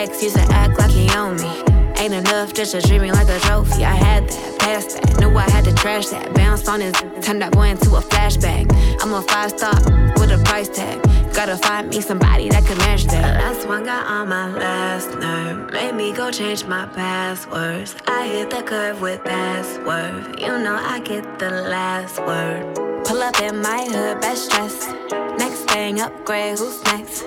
ex 0.00 0.22
used 0.22 0.36
to 0.36 0.46
act 0.50 0.78
like 0.78 0.90
he 0.90 1.10
owned 1.10 1.40
me. 1.42 1.52
Ain't 2.00 2.14
enough 2.14 2.54
just 2.54 2.72
to 2.72 2.80
treat 2.80 3.02
me 3.02 3.12
like 3.12 3.28
a 3.28 3.38
trophy. 3.40 3.84
I 3.84 3.94
had 3.94 4.26
that, 4.28 4.58
passed 4.58 4.90
that, 4.96 5.20
knew 5.20 5.36
I 5.36 5.48
had 5.50 5.64
to 5.64 5.74
trash 5.74 6.06
that. 6.08 6.32
Bounced 6.32 6.68
on 6.68 6.80
his, 6.80 6.94
turned 7.20 7.42
that 7.42 7.52
boy 7.52 7.68
into 7.68 7.94
a 7.96 8.00
flashback. 8.00 8.64
I'm 9.02 9.12
a 9.12 9.20
five 9.20 9.50
star 9.50 9.74
with 10.18 10.30
a 10.30 10.42
price 10.46 10.70
tag. 10.70 11.02
Gotta 11.34 11.58
find 11.58 11.90
me 11.90 12.00
somebody 12.00 12.48
that 12.48 12.64
can 12.64 12.78
match 12.78 13.04
that. 13.04 13.34
The 13.34 13.44
Last 13.44 13.68
one 13.68 13.84
got 13.84 14.06
on 14.06 14.28
my 14.28 14.48
last 14.50 15.10
nerve. 15.18 15.70
Made 15.72 15.94
me 15.94 16.12
go 16.12 16.30
change 16.30 16.64
my 16.64 16.86
passwords. 16.86 17.94
I 18.06 18.26
hit 18.26 18.48
the 18.48 18.62
curve 18.62 19.02
with 19.02 19.22
password. 19.22 20.40
You 20.40 20.58
know 20.64 20.78
I 20.80 21.00
get 21.00 21.38
the 21.38 21.50
last 21.50 22.18
word. 22.20 22.64
Pull 23.04 23.22
up 23.22 23.38
in 23.42 23.60
my 23.60 23.84
hood, 23.92 24.22
best 24.22 24.50
dressed. 24.50 25.29
Thing, 25.70 26.00
upgrade, 26.00 26.58
who's 26.58 26.82
next? 26.84 27.22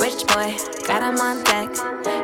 Rich 0.00 0.26
boy, 0.28 0.54
got 0.86 1.02
him 1.02 1.18
on 1.18 1.42
deck. 1.44 1.70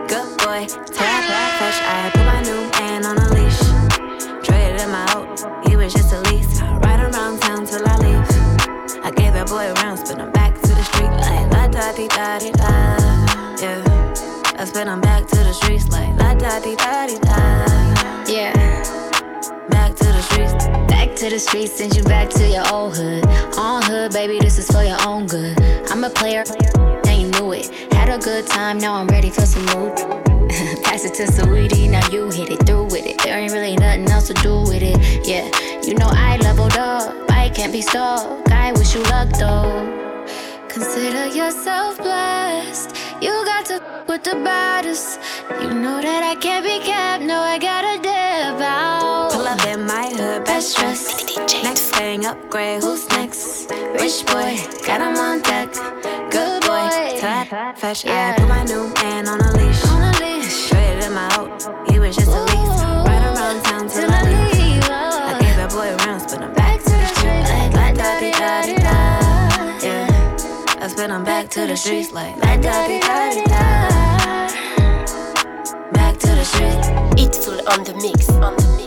Good 0.07 0.29
boy, 0.39 0.67
tap 0.69 1.25
that 1.33 1.51
fresh. 1.59 1.81
I 1.81 2.11
put 2.13 2.27
my 2.27 2.43
new 2.43 2.61
man 2.79 3.07
on 3.07 3.17
a 3.17 3.29
leash. 3.33 4.45
Traded 4.45 4.81
him 4.83 4.95
out, 4.95 5.67
he 5.67 5.77
was 5.77 5.95
just 5.95 6.13
a 6.13 6.21
lease. 6.29 6.61
I 6.61 6.77
ride 6.77 7.01
around 7.01 7.41
town 7.41 7.65
till 7.65 7.83
I 7.89 7.97
leave. 7.97 9.03
I 9.03 9.11
gave 9.13 9.33
that 9.33 9.49
boy 9.49 9.73
rounds, 9.81 10.03
but 10.03 10.21
I'm 10.21 10.31
back 10.33 10.61
to 10.61 10.69
the 10.69 10.85
street 10.85 11.11
like 11.11 11.51
la 11.53 11.67
da 11.69 11.93
di 11.93 12.07
da 12.07 12.39
di 12.39 12.53
da. 12.53 13.57
Yeah, 13.59 14.55
I 14.59 14.65
spin 14.67 14.89
him 14.89 15.01
back 15.01 15.27
to 15.27 15.37
the 15.37 15.55
streets 15.55 15.89
like 15.89 16.15
la 16.19 16.35
da 16.35 16.61
di 16.61 16.77
da 16.77 17.07
di 17.07 17.19
da. 17.19 17.72
To 21.23 21.31
the 21.31 21.39
streets, 21.39 21.75
send 21.75 21.95
you 21.95 22.03
back 22.03 22.29
to 22.29 22.49
your 22.49 22.67
old 22.75 22.97
hood. 22.97 23.25
On 23.57 23.81
hood, 23.81 24.13
baby, 24.13 24.41
this 24.41 24.59
is 24.59 24.69
for 24.69 24.83
your 24.83 24.99
own 25.07 25.29
good. 25.29 25.57
I'm 25.89 26.03
a 26.03 26.11
player, 26.11 26.43
now 27.05 27.13
you 27.13 27.29
knew 27.29 27.53
it. 27.53 27.71
Had 27.93 28.09
a 28.09 28.19
good 28.19 28.45
time, 28.49 28.79
now 28.79 28.95
I'm 28.95 29.07
ready 29.07 29.31
for 29.31 29.47
some 29.47 29.65
more. 29.67 29.95
Pass 30.83 31.05
it 31.05 31.15
to 31.15 31.31
Sweetie, 31.31 31.87
now 31.87 32.05
you 32.11 32.29
hit 32.31 32.51
it 32.51 32.67
through 32.67 32.87
with 32.87 33.07
it. 33.07 33.23
There 33.23 33.39
ain't 33.39 33.53
really 33.53 33.77
nothing 33.77 34.11
else 34.11 34.27
to 34.29 34.35
do 34.43 34.63
with 34.63 34.83
it. 34.83 34.99
Yeah, 35.25 35.47
you 35.87 35.95
know 35.95 36.09
I 36.11 36.39
leveled 36.39 36.77
up, 36.77 37.15
I 37.31 37.51
can't 37.51 37.73
be 37.73 37.83
stuck. 37.83 38.51
I 38.51 38.73
wish 38.73 38.93
you 38.97 39.03
luck 39.05 39.29
though. 39.39 40.27
Consider 40.69 41.29
yourself 41.29 41.99
blessed. 41.99 42.97
You 43.21 43.31
got 43.45 43.65
to 43.67 43.81
with 44.09 44.25
the 44.25 44.35
baddest. 44.43 45.21
You 45.61 45.73
know 45.73 46.03
that 46.03 46.25
I 46.25 46.35
can't 46.35 46.65
be 46.65 46.81
kept. 46.81 47.23
No, 47.23 47.39
I 47.39 47.59
gotta 47.61 48.03
dip 48.03 48.61
out. 48.61 49.22
Hood, 50.63 50.77
best 50.77 50.77
dressed. 50.77 51.63
Next 51.63 51.91
thing, 51.91 52.27
upgrade, 52.27 52.83
who's 52.83 53.09
next? 53.11 53.71
Rich 53.71 54.27
boy, 54.27 54.57
got 54.87 55.01
him 55.01 55.17
on 55.17 55.41
deck. 55.43 55.73
Good 56.31 56.63
boy, 56.63 57.19
tap, 57.19 57.79
fresh. 57.79 58.05
I 58.07 58.35
put 58.37 58.49
my 58.49 58.65
new 58.65 58.93
man 58.95 59.29
on 59.29 59.41
a 59.41 59.53
leash. 59.57 59.83
Traded 60.69 61.05
him 61.05 61.17
out, 61.17 61.91
he 61.91 61.99
was 61.99 62.17
just 62.17 62.29
a 62.29 62.45
lease. 62.45 62.83
Right 63.07 63.23
around 63.25 63.63
town 63.65 63.89
till 63.89 64.11
I 64.11 64.23
leave. 64.23 64.85
I 64.91 65.39
gave 65.41 65.57
that 65.57 65.71
boy 65.71 65.95
rounds, 66.05 66.33
but 66.33 66.43
I'm 66.43 66.55
back 66.55 66.81
to 66.83 66.91
the 66.91 67.07
street. 67.07 67.43
Like, 67.51 67.73
like 67.75 67.97
da 67.97 68.21
di 68.21 68.31
da 68.31 68.63
di 68.67 68.75
da. 68.77 68.95
Yeah, 69.83 70.85
I 70.85 70.89
spin 70.89 71.11
him 71.11 71.25
back 71.25 71.49
to 71.51 71.67
the 71.67 71.77
streets 71.77 72.13
like, 72.13 72.37
like 72.37 72.63
da 72.63 72.87
di 72.87 73.01
da 73.01 73.31
di 73.33 73.45
da. 73.45 73.89
Back 75.93 76.19
to 76.19 76.29
the 76.29 76.45
streets. 76.45 76.89
It's 77.21 77.45
full 77.45 77.61
on 77.69 77.85
the 77.85 77.95
mix, 77.95 78.29
on 78.31 78.57
the 78.57 78.69
mix. 78.77 78.82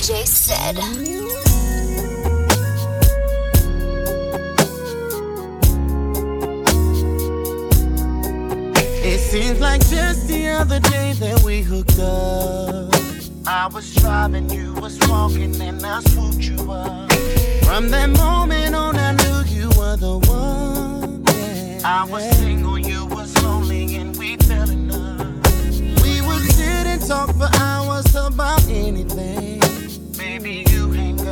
DJ 0.00 0.26
said. 0.26 0.78
It 9.04 9.18
seems 9.18 9.60
like 9.60 9.86
just 9.88 10.26
the 10.26 10.48
other 10.48 10.80
day 10.80 11.12
that 11.18 11.42
we 11.44 11.60
hooked 11.60 11.98
up. 11.98 12.94
I 13.46 13.66
was 13.66 13.94
driving, 13.96 14.48
you 14.48 14.72
was 14.76 14.98
walking, 15.06 15.60
and 15.60 15.84
I 15.84 16.00
swooped 16.00 16.38
you 16.38 16.72
up. 16.72 17.12
From 17.64 17.90
that 17.90 18.08
moment 18.08 18.74
on, 18.74 18.96
I 18.96 19.12
knew 19.12 19.42
you 19.54 19.68
were 19.76 19.96
the 19.96 20.18
one. 20.30 21.24
yeah. 21.26 21.80
I 21.84 22.04
was 22.04 22.24
single, 22.38 22.78
you 22.78 23.04
was 23.04 23.36
lonely, 23.42 23.96
and 23.96 24.16
we 24.16 24.38
fell 24.38 24.70
in 24.70 24.88
love. 24.88 25.44
We 26.02 26.38
sit 26.54 26.86
and 26.86 27.06
talk 27.06 27.36
for 27.36 27.50
hours 27.58 28.14
about 28.14 28.66
anything. 28.66 29.59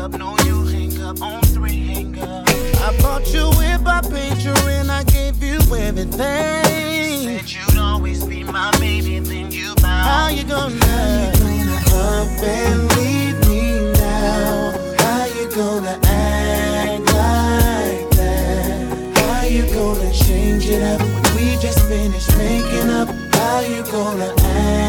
Up, 0.09 0.19
no, 0.19 0.39
you 0.47 0.65
hang 0.65 1.03
up 1.03 1.21
on 1.21 1.43
three 1.43 1.87
hang 1.87 2.19
up. 2.19 2.49
I 2.49 2.97
bought 3.03 3.31
you 3.35 3.51
I 3.87 4.01
paid 4.01 4.39
you, 4.39 4.55
and 4.69 4.91
I 4.91 5.03
gave 5.05 5.43
you 5.43 5.59
everything. 5.75 6.19
Said 6.19 7.51
you'd 7.51 7.79
always 7.79 8.25
be 8.25 8.45
my 8.45 8.71
baby, 8.79 9.19
then 9.19 9.51
you 9.51 9.75
bowed. 9.77 10.05
How 10.09 10.29
you 10.29 10.45
gonna, 10.45 10.77
How 10.77 11.25
you 11.27 11.65
gonna 11.65 12.27
up 12.27 12.43
and 12.43 12.97
leave 12.97 13.39
me 13.49 13.93
now? 13.93 14.73
How 14.99 15.25
you 15.27 15.51
gonna 15.51 15.99
act 16.05 17.01
like 17.13 18.11
that? 18.17 19.19
How 19.19 19.45
you 19.47 19.65
gonna 19.75 20.13
change 20.13 20.67
it 20.67 20.83
up? 20.83 21.01
We 21.35 21.57
just 21.61 21.81
finished 21.87 22.35
making 22.39 22.91
up. 22.91 23.09
How 23.35 23.61
you 23.61 23.83
gonna 23.85 24.33
act 24.39 24.88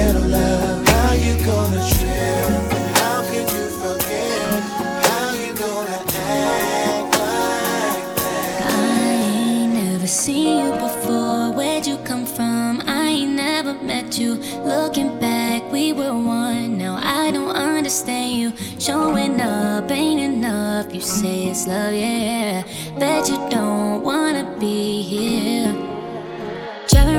How 0.00 1.12
you 1.12 1.34
gonna 1.44 1.82
trip? 1.90 2.72
How 2.96 3.22
could 3.28 3.48
you 3.52 3.66
forget? 3.82 4.62
How 5.04 5.34
you 5.34 5.52
gonna 5.54 5.98
act 6.16 7.18
like? 7.18 8.04
I 8.64 8.74
ain't 9.26 9.74
never 9.74 10.06
seen 10.06 10.64
you 10.64 10.72
before. 10.72 11.52
Where'd 11.52 11.86
you 11.86 11.98
come 11.98 12.24
from? 12.24 12.80
I 12.86 13.08
ain't 13.08 13.32
never 13.32 13.74
met 13.74 14.18
you. 14.18 14.36
Looking 14.64 15.18
back, 15.20 15.70
we 15.70 15.92
were 15.92 16.14
one. 16.14 16.78
Now 16.78 16.98
I 17.02 17.30
don't 17.30 17.54
understand 17.54 18.32
you. 18.40 18.52
Showing 18.78 19.38
up 19.40 19.90
ain't 19.90 20.20
enough. 20.20 20.94
You 20.94 21.02
say 21.02 21.48
it's 21.48 21.66
love, 21.66 21.92
yeah. 21.92 22.62
Bet 22.98 23.28
you 23.28 23.36
don't 23.50 24.02
wanna 24.02 24.44
be 24.58 25.02
here. 25.02 25.59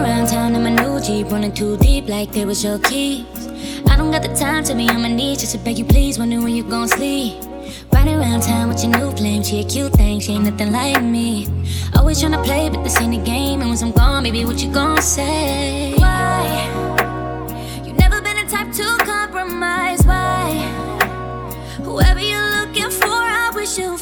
Around 0.02 0.30
town 0.30 0.56
in 0.56 0.64
my 0.64 0.72
new 0.72 1.00
Jeep, 1.00 1.32
running 1.32 1.54
too 1.54 1.78
deep 1.78 2.10
like 2.10 2.32
they 2.32 2.44
was 2.44 2.64
your 2.64 2.80
keys. 2.80 3.48
I 3.88 3.96
don't 3.96 4.10
got 4.10 4.24
the 4.24 4.34
time 4.34 4.64
to 4.64 4.74
be 4.74 4.90
on 4.90 5.04
my 5.04 5.14
knees 5.14 5.42
just 5.42 5.52
to 5.52 5.60
beg 5.60 5.78
you, 5.78 5.86
please. 5.86 6.18
Wondering 6.18 6.44
when 6.44 6.56
you 6.56 6.64
gon' 6.64 6.88
sleep. 6.88 7.36
Riding 7.94 8.16
around 8.16 8.42
town 8.42 8.70
with 8.70 8.84
your 8.84 8.98
new 8.98 9.12
flame, 9.16 9.44
she 9.44 9.60
a 9.60 9.64
cute 9.64 9.94
thing, 9.94 10.20
she 10.20 10.34
ain't 10.34 10.46
nothing 10.46 10.72
like 10.72 11.04
me. 11.04 11.48
Always 11.96 12.20
tryna 12.20 12.44
play, 12.44 12.70
but 12.70 12.84
this 12.84 13.00
ain't 13.00 13.14
a 13.14 13.24
game. 13.24 13.62
And 13.62 13.70
once 13.70 13.84
I'm 13.84 13.92
gone, 13.92 14.24
baby, 14.24 14.44
what 14.44 14.60
you 14.64 14.74
gon' 14.74 15.04
say? 15.04 15.94
Why? 15.98 16.50
You 17.86 17.94
never 17.94 18.24
been 18.24 18.44
the 18.44 18.52
type 18.52 18.74
to 18.74 19.06
compromise. 19.06 20.04
Why? 20.04 20.50
Whoever 21.84 22.20
you're 22.20 22.50
looking 22.58 22.90
for, 22.90 23.06
I 23.06 23.52
wish 23.54 23.78
you'll 23.78 24.00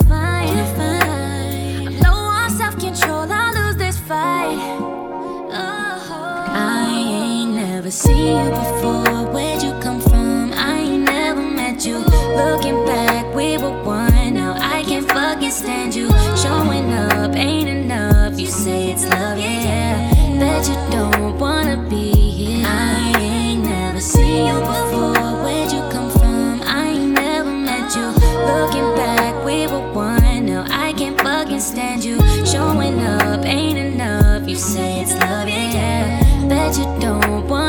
Where'd 8.20 9.64
you 9.64 9.72
come 9.80 10.02
from? 10.02 10.52
I 10.54 10.80
ain't 10.80 11.04
never 11.04 11.42
met 11.42 11.86
you. 11.86 12.00
Looking 12.00 12.86
back, 12.86 13.34
we 13.34 13.58
will 13.58 13.82
win. 13.84 14.34
No, 14.34 14.56
I 14.58 14.84
can't 14.84 15.08
fucking 15.08 15.52
stand 15.52 15.96
you. 15.96 16.10
Showing 16.36 16.92
up 16.92 17.36
ain't 17.36 17.70
enough. 17.70 18.40
You 18.40 18.48
say 18.48 18.92
it's 18.92 19.06
love, 19.06 19.40
yeah. 19.40 20.14
Bet 20.40 20.68
you 20.68 20.76
don't 20.92 21.38
wanna 21.40 21.78
be 21.90 22.12
here. 22.12 22.66
I 22.68 23.14
ain't 23.20 23.64
never 23.64 24.02
seen 24.02 24.48
you 24.48 24.60
before. 24.60 25.44
Where'd 25.44 25.72
you 25.72 25.82
come 25.90 26.12
from? 26.12 26.62
I 26.64 26.90
ain't 26.90 27.14
never 27.14 27.52
met 27.52 27.96
you. 27.96 28.08
Looking 28.52 28.96
back, 28.96 29.46
we 29.46 29.68
were 29.68 29.94
one. 29.94 30.46
Now 30.46 30.66
I 30.70 30.92
can't 30.94 31.20
fucking 31.22 31.62
stand 31.62 32.04
you. 32.04 32.20
Showing 32.46 33.00
up 33.00 33.46
ain't 33.46 33.78
enough. 33.78 34.48
You 34.48 34.56
say 34.56 35.02
it's 35.02 35.14
love, 35.14 35.48
yeah. 35.48 36.48
Bet 36.50 36.78
you 36.78 36.86
don't 37.00 37.48
here. 37.48 37.69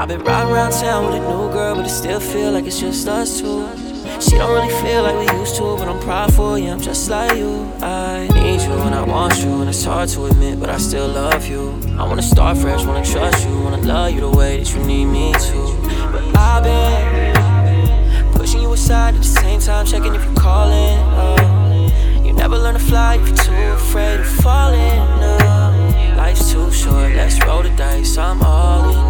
I've 0.00 0.08
been 0.08 0.24
riding 0.24 0.50
around 0.50 0.72
town 0.72 1.04
with 1.04 1.16
a 1.16 1.20
new 1.20 1.52
girl, 1.52 1.74
but 1.74 1.84
it 1.84 1.90
still 1.90 2.20
feel 2.20 2.52
like 2.52 2.64
it's 2.64 2.80
just 2.80 3.06
us 3.06 3.38
two. 3.38 3.68
She 4.18 4.30
don't 4.38 4.50
really 4.50 4.72
feel 4.82 5.02
like 5.02 5.14
we 5.14 5.38
used 5.38 5.56
to, 5.56 5.76
but 5.76 5.88
I'm 5.88 6.00
prideful, 6.00 6.58
yeah, 6.58 6.72
I'm 6.72 6.80
just 6.80 7.10
like 7.10 7.36
you. 7.36 7.70
I 7.82 8.26
need 8.32 8.62
you 8.62 8.72
and 8.72 8.94
I 8.94 9.02
want 9.02 9.36
you, 9.42 9.60
and 9.60 9.68
it's 9.68 9.84
hard 9.84 10.08
to 10.08 10.24
admit, 10.24 10.58
but 10.58 10.70
I 10.70 10.78
still 10.78 11.06
love 11.06 11.46
you. 11.46 11.78
I 11.98 12.08
wanna 12.08 12.22
start 12.22 12.56
fresh, 12.56 12.82
wanna 12.86 13.04
trust 13.04 13.46
you, 13.46 13.60
wanna 13.60 13.82
love 13.82 14.12
you 14.12 14.20
the 14.22 14.30
way 14.30 14.56
that 14.56 14.74
you 14.74 14.82
need 14.84 15.04
me 15.04 15.34
to. 15.34 15.76
But 16.10 16.34
I've 16.34 16.64
been 16.64 18.32
pushing 18.32 18.62
you 18.62 18.72
aside 18.72 19.16
at 19.16 19.20
the 19.20 19.28
same 19.28 19.60
time, 19.60 19.84
checking 19.84 20.14
if 20.14 20.24
you're 20.24 20.34
calling. 20.34 20.96
Uh, 21.20 22.22
you 22.24 22.32
never 22.32 22.56
learn 22.56 22.72
to 22.72 22.80
fly 22.80 23.16
if 23.16 23.28
you're 23.28 23.36
too 23.36 23.52
afraid 23.52 24.20
of 24.20 24.26
falling. 24.26 24.80
Uh, 24.80 26.14
life's 26.16 26.50
too 26.50 26.72
short, 26.72 27.12
let's 27.12 27.38
roll 27.44 27.62
the 27.62 27.68
dice. 27.76 28.16
I'm 28.16 28.40
all 28.40 28.88
in 28.88 29.09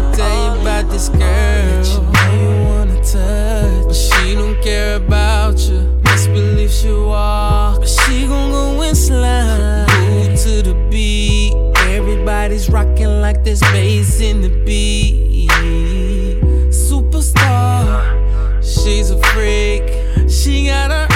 me 0.00 0.16
tell 0.16 0.54
you 0.54 0.60
about 0.60 0.90
this 0.90 1.08
girl. 1.08 1.20
That 1.20 1.86
you 1.86 2.00
know 2.12 2.32
you 2.42 2.64
wanna 2.64 2.96
touch, 3.02 3.86
but 3.86 3.94
she 3.94 4.34
don't 4.34 4.60
care 4.62 4.96
about 4.96 5.58
you. 5.58 5.80
Best 6.02 6.28
believe 6.28 6.70
she 6.70 6.92
walk, 6.92 7.80
but 7.80 7.88
she 7.88 8.26
gon' 8.26 8.50
go 8.50 8.82
and 8.82 8.96
slide. 8.96 9.86
Move 10.08 10.38
to 10.40 10.62
the 10.62 10.74
beat. 10.90 11.54
Everybody's 11.88 12.68
rocking 12.70 13.20
like 13.20 13.44
there's 13.44 13.60
bass 13.72 14.20
in 14.20 14.40
the 14.40 14.50
beat. 14.64 15.48
Superstar, 16.70 18.62
she's 18.62 19.10
a 19.10 19.18
freak. 19.28 20.30
She 20.30 20.66
got 20.66 20.90
her 20.90 21.09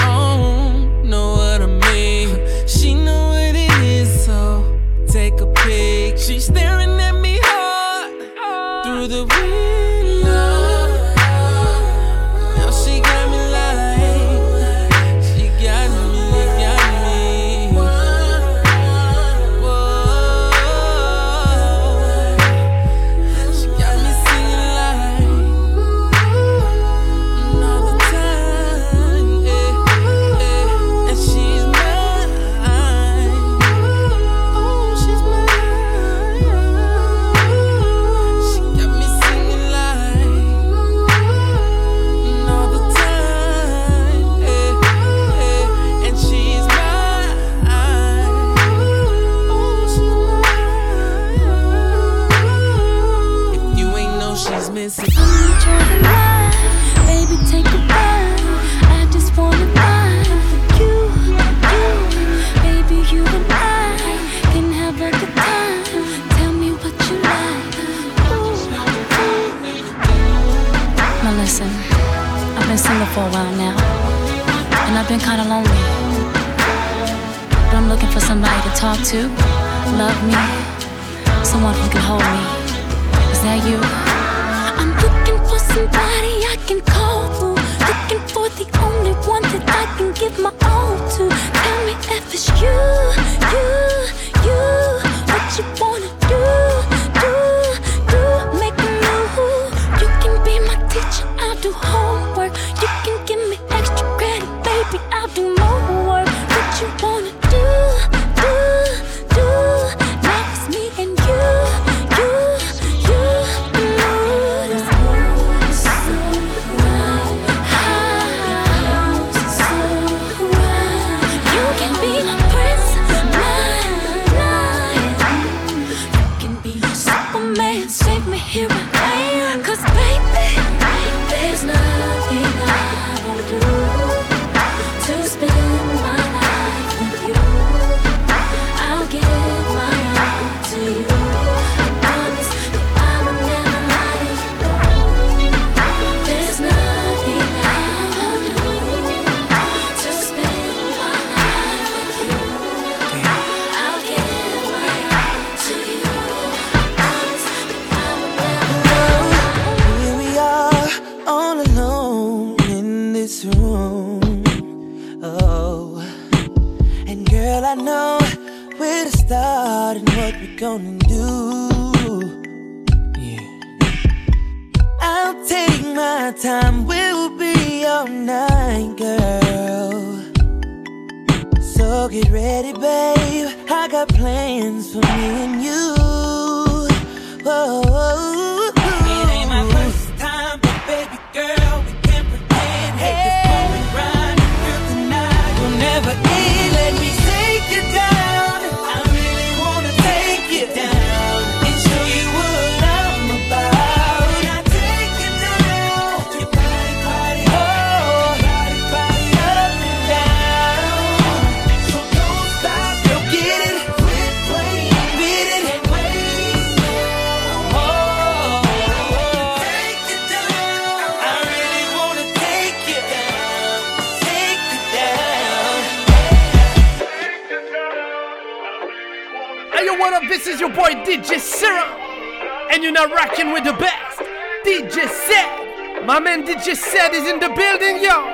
Is 237.13 237.29
in 237.29 237.39
the 237.39 237.47
building, 237.47 238.03
yo. 238.03 238.25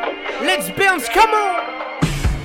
Let's 0.48 0.72
bounce, 0.72 1.08
come 1.10 1.30
on. 1.30 1.60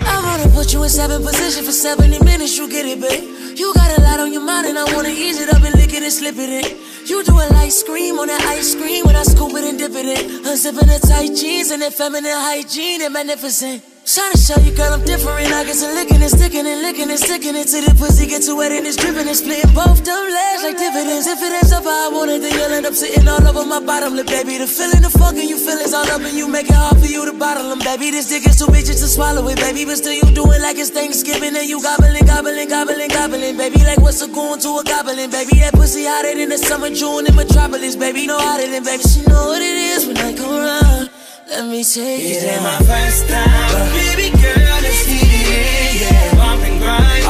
I 0.04 0.20
wanna 0.22 0.52
put 0.52 0.72
you 0.72 0.82
in 0.82 0.90
seven 0.90 1.22
position 1.22 1.64
for 1.64 1.72
70 1.72 2.18
minutes, 2.24 2.58
you 2.58 2.68
get 2.68 2.84
it, 2.84 3.00
babe. 3.00 3.56
You 3.56 3.72
got 3.72 3.96
a 3.96 4.02
lot 4.02 4.20
on 4.20 4.32
your 4.32 4.42
mind, 4.42 4.66
and 4.66 4.76
I 4.76 4.84
wanna 4.92 5.08
ease 5.08 5.40
it 5.40 5.48
up 5.48 5.62
and 5.62 5.74
lick 5.76 5.94
it 5.94 6.02
and 6.02 6.12
slip 6.12 6.34
it 6.36 6.50
in. 6.50 6.76
You 7.06 7.22
do 7.24 7.32
a 7.32 7.46
light 7.54 7.72
scream 7.72 8.18
on 8.18 8.26
that 8.26 8.42
ice 8.42 8.74
cream 8.74 9.06
when 9.06 9.16
I 9.16 9.22
scoop 9.22 9.54
it 9.54 9.64
and 9.64 9.78
dip 9.78 9.92
it 9.92 10.04
in. 10.04 10.44
Unzipping 10.44 10.88
the 10.92 11.06
tight 11.06 11.34
jeans 11.34 11.70
and 11.70 11.80
that 11.80 11.94
feminine 11.94 12.32
hygiene 12.34 13.02
and 13.02 13.14
magnificent. 13.14 13.95
Trying 14.16 14.32
to 14.32 14.40
show 14.40 14.56
you, 14.64 14.72
girl, 14.72 14.96
I'm 14.96 15.04
different. 15.04 15.52
I 15.52 15.60
get 15.68 15.76
to 15.76 15.92
licking 15.92 16.24
and 16.24 16.32
sticking 16.32 16.64
and 16.64 16.80
licking 16.80 17.12
and 17.12 17.20
sticking 17.20 17.52
it 17.52 17.68
till 17.68 17.84
the 17.84 17.92
pussy 18.00 18.24
get 18.24 18.40
too 18.40 18.56
wet 18.56 18.72
and 18.72 18.88
it's 18.88 18.96
dripping 18.96 19.28
and 19.28 19.36
splitting 19.36 19.68
both 19.76 20.00
them 20.08 20.24
legs 20.24 20.64
like 20.64 20.80
dividends. 20.80 21.28
If 21.28 21.44
it 21.44 21.52
ends 21.52 21.68
up 21.68 21.84
how 21.84 22.08
I 22.08 22.08
want 22.08 22.32
it, 22.32 22.40
then 22.40 22.56
you'll 22.56 22.72
end 22.72 22.88
up 22.88 22.96
sitting 22.96 23.28
all 23.28 23.44
over 23.44 23.68
my 23.68 23.76
bottom 23.76 24.16
lip, 24.16 24.24
baby. 24.24 24.56
The 24.56 24.64
feeling, 24.64 25.04
the 25.04 25.12
fucking 25.12 25.44
you 25.44 25.60
feelings 25.60 25.92
all 25.92 26.08
up 26.08 26.24
and 26.24 26.32
you 26.32 26.48
make 26.48 26.64
it 26.64 26.72
hard 26.72 26.96
for 26.96 27.04
you 27.04 27.28
to 27.28 27.36
bottle 27.36 27.68
them, 27.68 27.84
baby. 27.84 28.08
This 28.08 28.32
dick 28.32 28.48
is 28.48 28.56
too 28.56 28.72
big 28.72 28.88
just 28.88 29.04
to 29.04 29.08
swallow 29.12 29.44
it, 29.52 29.60
baby. 29.60 29.84
But 29.84 30.00
still, 30.00 30.16
you 30.16 30.24
do 30.32 30.48
it 30.48 30.64
like 30.64 30.80
it's 30.80 30.88
Thanksgiving 30.88 31.52
and 31.52 31.68
you 31.68 31.84
gobbling, 31.84 32.24
gobbling, 32.24 32.72
gobbling, 32.72 33.12
gobbling, 33.12 33.60
baby. 33.60 33.84
Like 33.84 34.00
what's 34.00 34.24
a 34.24 34.32
goon 34.32 34.56
to 34.64 34.80
a 34.80 34.82
goblin, 34.88 35.28
baby? 35.28 35.60
That 35.60 35.76
pussy 35.76 36.08
hotter 36.08 36.32
than 36.32 36.48
the 36.48 36.56
summer 36.56 36.88
June 36.88 37.28
in 37.28 37.36
Metropolis, 37.36 38.00
baby. 38.00 38.24
No 38.24 38.40
hotter 38.40 38.64
than, 38.64 38.80
baby. 38.80 39.04
She 39.04 39.28
know 39.28 39.52
what 39.52 39.60
it 39.60 39.76
is 39.92 40.08
when 40.08 40.16
I 40.16 40.32
come 40.32 40.56
around. 40.56 41.15
Let 41.48 41.64
me 41.66 41.84
take 41.84 42.20
It 42.22 42.42
it 42.42 42.44
ain't 42.44 42.62
my 42.62 42.78
first 42.78 43.28
time, 43.28 43.46
but 43.70 43.92
baby 43.94 44.30
girl, 44.42 44.78
let's 44.82 45.06
heat 45.06 45.22
it 45.22 46.10
yeah. 46.10 46.34
Bump 46.34 46.62
and 46.62 46.80
grind, 46.80 47.24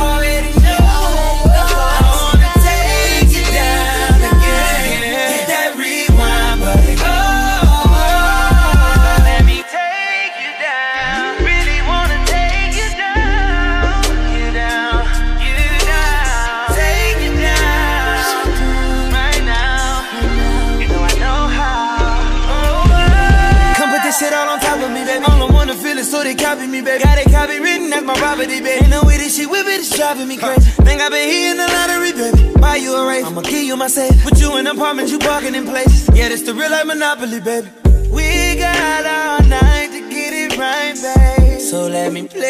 property, 28.37 28.61
baby. 28.61 28.85
Ain't 28.85 28.91
no 28.91 29.03
way 29.03 29.17
this 29.17 29.37
shit 29.37 29.49
whip 29.51 29.67
it, 29.67 29.81
it's 29.81 29.97
driving 29.97 30.29
me 30.29 30.37
crazy. 30.37 30.71
Think 30.83 31.01
I've 31.01 31.11
been 31.11 31.29
hitting 31.29 31.57
the 31.57 31.67
lottery, 31.67 32.13
baby. 32.13 32.53
Buy 32.61 32.77
you 32.77 32.95
a 32.95 33.07
race, 33.09 33.25
I'ma 33.25 33.41
give 33.41 33.65
you 33.65 33.77
my 33.77 33.89
safe. 33.89 34.23
Put 34.23 34.39
you 34.39 34.57
in 34.59 34.67
apartments, 34.67 35.11
you 35.11 35.19
parking 35.19 35.55
in 35.55 35.65
places. 35.65 36.09
Yeah, 36.15 36.29
this 36.29 36.43
the 36.43 36.53
real 36.55 36.71
life 36.71 36.87
monopoly, 36.87 37.41
baby. 37.41 37.69
We 38.11 38.57
got 38.57 39.07
all 39.07 39.43
night 39.49 39.91
to 39.93 40.01
get 40.11 40.33
it 40.35 40.57
right, 40.59 40.95
babe. 40.95 41.61
So 41.61 41.87
let 41.89 42.13
me 42.13 42.29
play. 42.29 42.43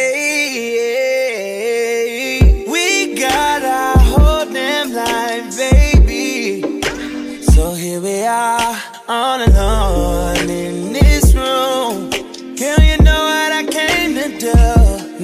We 2.68 3.14
got 3.14 3.62
our 3.62 3.98
whole 3.98 4.46
damn 4.52 4.92
life, 4.92 5.56
baby. 5.56 6.82
So 7.42 7.74
here 7.74 8.00
we 8.00 8.24
are, 8.24 8.76
on 9.08 9.40
and 9.40 9.56
on 9.56 9.85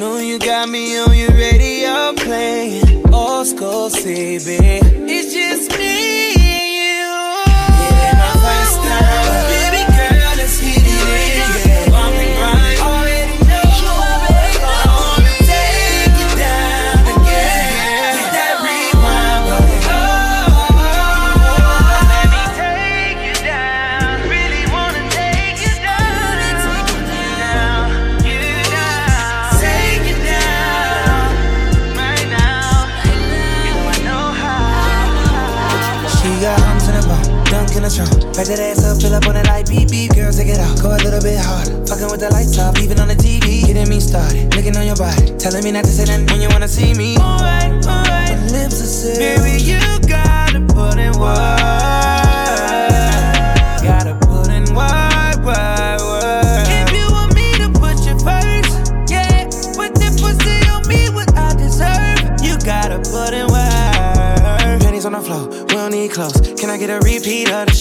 Know 0.03 0.17
you 0.19 0.41
got 0.41 0.69
me 0.69 0.99
on 0.99 1.17
your 1.17 1.31
radio 1.31 2.13
playing. 2.17 3.15
Old 3.15 3.47
school 3.47 3.89
CB. 3.89 4.59
It's 5.09 5.33
just 5.33 5.72
in 38.43 38.49
the 38.49 38.57
trunk. 38.57 38.73
Back 38.73 38.75
that 38.75 38.79
ass 38.79 38.85
up, 38.85 39.01
fill 39.01 39.15
up 39.15 39.27
on 39.27 39.37
it 39.37 39.47
like 39.47 39.69
beep 39.69 39.91
beep. 39.91 40.15
Girl, 40.15 40.33
take 40.33 40.49
it 40.49 40.59
out, 40.59 40.81
go 40.83 40.91
a 40.91 40.99
little 40.99 41.23
bit 41.23 41.39
harder. 41.39 41.85
Fucking 41.87 42.11
with 42.11 42.21
the 42.21 42.31
lights 42.31 42.59
off, 42.59 42.79
even 42.81 42.99
on 42.99 43.09
the 43.09 43.15
TV. 43.15 43.67
Getting 43.67 43.89
me 43.89 44.01
started, 44.01 44.55
looking 44.55 44.77
on 44.77 44.87
your 44.87 44.97
body. 44.97 45.31
Telling 45.39 45.65
me 45.65 45.73
not 45.73 45.85
to 45.85 45.91
say 45.91 46.05
nothing 46.05 46.27
when 46.27 46.41
you 46.41 46.49
wanna 46.49 46.69
see 46.69 46.95
me. 46.95 47.17
Alright, 47.19 47.73
alright. 47.87 48.35
My 48.35 48.47
lips 48.51 48.81
are 48.83 48.91
sealed. 48.91 49.19
Baby, 49.19 49.63
you 49.63 49.81
gotta 50.09 50.61
put 50.75 50.99
in 50.99 51.15
work. 51.19 51.63
Gotta 53.83 54.15
put 54.27 54.51
in 54.51 54.67
work, 54.75 55.39
work, 55.47 56.01
work. 56.03 56.67
If 56.67 56.91
you 56.95 57.07
want 57.11 57.35
me 57.35 57.55
to 57.63 57.69
put 57.79 57.99
you 58.07 58.19
first, 58.27 58.95
yeah. 59.11 59.47
Put 59.79 59.95
that 60.03 60.15
pussy 60.19 60.59
on 60.71 60.83
me, 60.89 61.11
what 61.11 61.31
I 61.39 61.55
deserve. 61.55 62.43
You 62.43 62.59
gotta 62.67 62.99
put 63.07 63.35
in 63.35 63.47
work. 63.47 64.83
Pennies 64.83 65.07
on 65.07 65.13
the 65.13 65.21
floor, 65.21 65.47
we 65.49 65.75
don't 65.75 65.93
need 65.93 66.11
clothes. 66.11 66.41
Can 66.59 66.71
I 66.71 66.79
get 66.79 66.91
a 66.91 66.99
repeat 67.01 67.51
of 67.51 67.72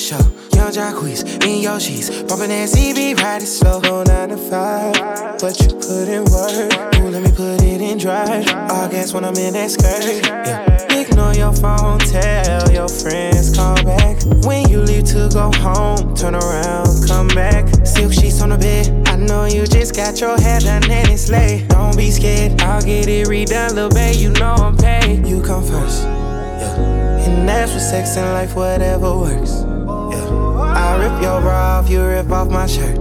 show? 0.74 0.82
Jacquees, 0.82 1.44
in 1.46 1.62
your 1.62 1.80
sheets, 1.80 2.10
bumping 2.24 2.50
that 2.50 2.70
CB, 2.70 3.18
riding 3.20 3.48
slow. 3.48 3.82
Go 3.82 4.04
nine 4.04 4.30
to 4.30 4.38
five, 4.38 4.94
but 5.40 5.60
you 5.60 5.68
put 5.68 6.08
in 6.08 6.24
work. 6.26 6.96
Ooh, 6.96 7.10
let 7.10 7.24
me 7.24 7.32
put 7.32 7.62
it 7.62 7.82
in 7.82 7.98
drive. 7.98 8.48
I 8.48 8.88
guess 8.90 9.14
when 9.14 9.26
I'm 9.26 9.36
in 9.36 9.54
that 9.54 9.72
skirt, 9.72 10.26
yeah. 10.26 10.68
Ignore 10.92 11.34
your 11.34 11.54
phone, 11.54 12.00
tell 12.00 12.72
your 12.72 12.88
friends, 12.88 13.56
call 13.56 13.76
back. 13.84 14.22
When 14.46 14.70
you 14.70 14.82
leave 14.82 15.06
to 15.06 15.30
go 15.34 15.52
home, 15.60 16.16
turn 16.16 16.36
around, 16.36 17.08
come 17.08 17.28
back. 17.30 17.68
Silk 17.86 18.14
sheets 18.14 18.42
on 18.42 18.50
the 18.50 18.58
bed. 18.58 19.08
I 19.08 19.16
know 19.16 19.46
you 19.46 19.66
just 19.66 19.96
got 19.96 20.20
your 20.20 20.40
hair 20.40 20.60
done 20.60 20.90
and 20.90 21.10
it's 21.10 21.30
late. 21.30 21.68
Don't 21.70 21.96
be 21.98 22.12
scared, 22.12 22.62
I'll 22.62 22.82
get 22.82 23.08
it 23.08 23.28
redone, 23.28 23.74
little 23.74 23.90
babe. 23.90 24.16
You 24.16 24.32
know 24.32 24.54
I'm 24.54 24.78
paid. 24.78 25.28
You 25.28 25.42
come 25.42 25.64
first, 25.64 26.04
yeah. 26.04 27.28
And 27.28 27.48
that's 27.48 27.72
what 27.72 27.82
sex 27.82 28.16
and 28.18 28.32
life, 28.34 28.56
whatever 28.56 29.18
works. 29.18 29.71
Yeah. 31.02 31.14
Rip 31.14 31.24
your 31.24 31.41
bra 31.41 31.80
off, 31.80 31.89
you 31.89 32.06
rip 32.06 32.30
off 32.32 32.49
my 32.49 32.68
shirt. 32.68 32.97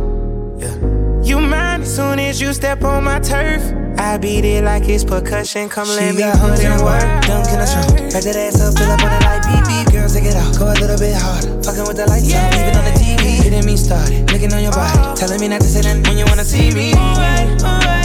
Yeah. 0.58 0.74
You 1.22 1.38
mine 1.38 1.82
as 1.82 1.94
soon 1.94 2.18
as 2.18 2.40
you 2.40 2.52
step 2.52 2.82
on 2.82 3.04
my 3.04 3.20
turf. 3.20 3.62
I 3.98 4.16
beat 4.16 4.44
it 4.44 4.64
like 4.64 4.88
it's 4.88 5.04
percussion. 5.04 5.68
Come 5.68 5.88
let 5.88 6.14
me 6.14 6.22
put 6.40 6.58
in 6.64 6.72
work. 6.82 7.04
Dunk 7.28 7.52
in 7.52 7.60
the 7.60 7.68
trunk. 7.68 8.12
Back 8.12 8.24
that 8.24 8.36
ass 8.36 8.60
up, 8.60 8.78
fill 8.78 8.90
up 8.90 9.04
on 9.04 9.12
it 9.12 9.22
like 9.22 9.42
beep 9.44 9.64
beep. 9.68 9.92
Girl, 9.92 10.08
take 10.08 10.24
it 10.24 10.34
out. 10.34 10.56
Go 10.58 10.72
a 10.72 10.76
little 10.80 10.96
bit 10.96 11.14
harder. 11.14 11.62
Fucking 11.62 11.84
with 11.84 11.96
the 12.00 12.06
lights 12.08 12.32
off, 12.32 12.54
even 12.56 12.76
on 12.80 12.84
the 12.88 12.96
TV. 12.96 13.42
Getting 13.44 13.66
me 13.66 13.76
started. 13.76 14.32
Looking 14.32 14.52
on 14.54 14.62
your 14.62 14.72
body. 14.72 14.96
Oh. 14.96 15.14
Telling 15.14 15.40
me 15.40 15.48
not 15.48 15.60
to 15.60 15.68
say 15.68 15.82
nothing 15.82 16.02
when 16.04 16.16
you 16.16 16.24
wanna 16.24 16.44
see 16.44 16.72
me. 16.72 16.94
Alright, 16.94 17.62
alright. 17.62 18.00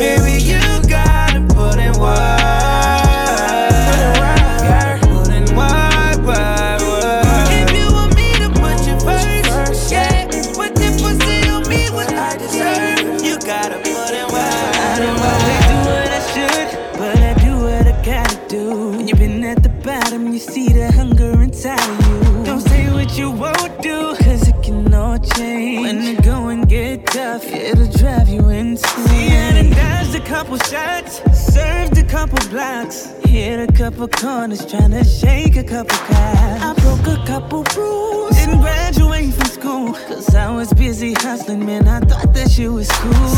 Baby, 0.00 0.42
you 0.42 0.60
gotta 0.88 1.44
put 1.52 1.76
in 1.76 1.92
work. 2.00 2.43
It'll 27.52 27.86
drive 27.86 28.28
you 28.28 28.48
insane. 28.48 29.06
See, 29.06 29.36
I 29.36 29.52
done 29.52 29.70
dodged 29.70 30.14
a 30.14 30.20
couple 30.20 30.58
shots, 30.58 31.22
served 31.32 31.98
a 31.98 32.04
couple 32.04 32.38
blocks, 32.48 33.06
hit 33.24 33.68
a 33.68 33.72
couple 33.72 34.08
corners, 34.08 34.64
trying 34.66 34.92
to 34.92 35.04
shake 35.04 35.56
a 35.56 35.64
couple 35.64 35.96
cops. 35.98 36.62
I 36.62 36.74
broke 36.78 37.06
a 37.06 37.26
couple 37.26 37.64
rules, 37.76 38.36
didn't 38.36 38.60
graduate 38.60 39.32
from 39.34 39.46
school, 39.46 39.92
cause 39.92 40.34
I 40.34 40.54
was 40.54 40.72
busy 40.72 41.14
hustling, 41.14 41.64
man. 41.64 41.88
I 41.88 42.00
thought 42.00 42.32
that 42.34 42.56
you 42.58 42.74
was 42.74 42.90
cool. 42.90 43.33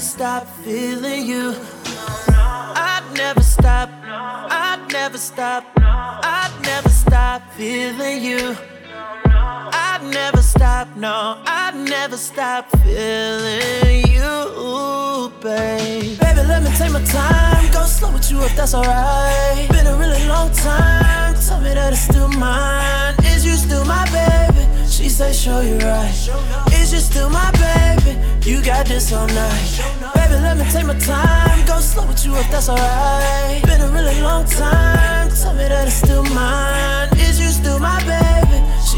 Never 0.00 0.08
stop 0.08 0.46
feeling 0.64 1.26
you. 1.26 1.54
I'd 2.28 3.04
never 3.16 3.42
stop. 3.42 3.90
I'd 4.02 4.88
never 4.90 5.18
stop. 5.18 5.64
I'd 5.76 6.58
never 6.62 6.88
stop 6.88 7.42
feeling 7.52 8.22
you. 8.22 8.56
I'd 9.26 10.02
never 10.10 10.40
stop, 10.40 10.96
no, 10.96 11.42
I'd 11.44 11.74
never 11.74 12.16
stop 12.16 12.70
feeling 12.78 14.06
you, 14.06 14.09
babe. 15.40 16.18
Baby, 16.20 16.42
let 16.48 16.62
me 16.62 16.70
take 16.76 16.92
my 16.92 17.02
time, 17.04 17.72
go 17.72 17.84
slow 17.84 18.12
with 18.12 18.30
you 18.30 18.42
if 18.42 18.54
that's 18.56 18.74
alright. 18.74 19.68
Been 19.70 19.86
a 19.86 19.96
really 19.96 20.26
long 20.26 20.50
time, 20.52 21.34
tell 21.34 21.60
me 21.60 21.74
that 21.74 21.92
it's 21.92 22.02
still 22.02 22.28
mine. 22.28 23.14
Is 23.24 23.44
you 23.44 23.56
still 23.56 23.84
my 23.84 24.04
baby? 24.10 24.66
She 24.86 25.08
say, 25.08 25.32
show 25.32 25.60
you 25.60 25.78
right. 25.78 26.14
Is 26.72 26.92
you 26.92 27.00
still 27.00 27.30
my 27.30 27.50
baby? 27.52 28.18
You 28.48 28.62
got 28.62 28.86
this 28.86 29.12
all 29.12 29.26
night. 29.26 29.80
Baby, 30.14 30.34
let 30.42 30.56
me 30.56 30.64
take 30.70 30.86
my 30.86 30.98
time, 30.98 31.66
go 31.66 31.80
slow 31.80 32.06
with 32.06 32.24
you 32.24 32.34
if 32.36 32.50
that's 32.50 32.68
alright. 32.68 33.62
Been 33.64 33.80
a 33.80 33.88
really 33.88 34.20
long 34.20 34.44
time, 34.46 35.30
tell 35.30 35.54
me 35.54 35.68
that 35.68 35.86
it's 35.86 35.96
still 35.96 36.24
mine. 36.24 37.08
Is 37.18 37.40
you 37.40 37.48
still 37.48 37.78
my 37.78 37.98
baby? 38.04 38.49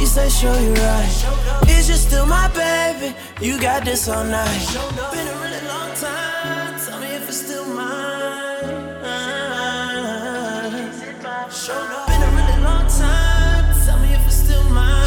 She 0.02 0.06
say, 0.06 0.28
show 0.28 0.58
you 0.58 0.74
right. 0.74 1.68
Is 1.68 1.88
you 1.88 1.94
still 1.94 2.26
my 2.26 2.48
baby? 2.48 3.14
You 3.40 3.60
got 3.60 3.84
this 3.84 4.08
all 4.08 4.24
night. 4.24 4.66
Been 5.12 5.28
a 5.28 5.34
really 5.38 5.64
long 5.68 5.94
time. 5.94 6.80
Tell 6.84 6.98
me 6.98 7.06
if 7.14 7.28
it's 7.28 7.36
still 7.36 7.64
mine. 7.66 8.66
Been 12.08 12.20
a 12.20 12.30
really 12.34 12.58
long 12.64 12.86
time. 12.88 13.64
Tell 13.86 14.00
me 14.00 14.12
if 14.12 14.26
it's 14.26 14.38
still 14.42 14.64
mine. 14.70 15.06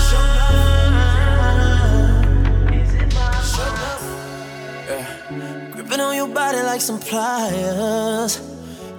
Yeah. 4.88 5.72
Gripping 5.74 6.00
on 6.00 6.16
your 6.16 6.30
body 6.30 6.62
like 6.62 6.80
some 6.80 7.00
pliers. 7.00 8.40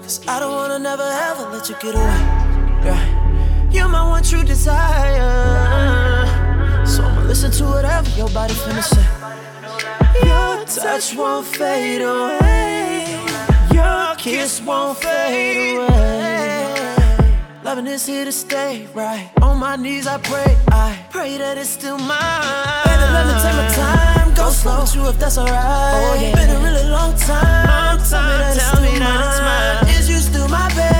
Cause 0.02 0.20
I 0.28 0.40
don't 0.40 0.52
wanna 0.52 0.78
never 0.78 1.08
ever 1.30 1.48
let 1.48 1.70
you 1.70 1.76
get 1.80 1.94
away. 1.94 2.35
You're 3.86 3.92
my 3.92 4.02
one 4.02 4.24
true 4.24 4.42
desire. 4.42 6.26
So 6.84 7.04
I'ma 7.04 7.22
listen 7.22 7.52
to 7.52 7.64
whatever 7.66 8.10
your 8.18 8.28
body 8.30 8.52
finna 8.52 8.82
say. 8.82 9.06
Your 10.26 10.64
touch 10.66 11.14
won't 11.14 11.46
fade 11.46 12.02
away. 12.02 13.06
Your 13.72 14.16
kiss 14.16 14.60
won't 14.60 14.98
fade 14.98 15.76
away. 15.76 16.96
Loving 17.62 17.86
is 17.86 18.04
here 18.04 18.24
to 18.24 18.32
stay, 18.32 18.88
right? 18.92 19.30
On 19.40 19.56
my 19.56 19.76
knees, 19.76 20.08
I 20.08 20.18
pray. 20.18 20.58
I 20.66 20.98
pray 21.10 21.38
that 21.38 21.56
it's 21.56 21.70
still 21.70 21.96
mine. 21.96 22.82
Baby, 22.86 23.06
let 23.14 23.24
me 23.28 23.34
take 23.44 23.54
my 23.54 23.68
time. 23.70 24.34
Go 24.34 24.50
slow 24.50 24.80
with 24.80 24.96
you 24.96 25.06
if 25.10 25.16
that's 25.20 25.38
alright. 25.38 25.54
Oh, 25.54 26.18
yeah. 26.20 26.34
Been 26.34 26.50
a 26.50 26.58
really 26.58 26.90
long 26.90 27.14
time. 27.16 27.98
Tell 27.98 28.24
me 28.24 28.34
that 28.42 28.56
it's 28.56 28.66
still 28.66 28.82
mine. 28.98 29.94
Is 29.94 30.10
you 30.10 30.16
still 30.16 30.48
my 30.48 30.66
baby? 30.74 30.95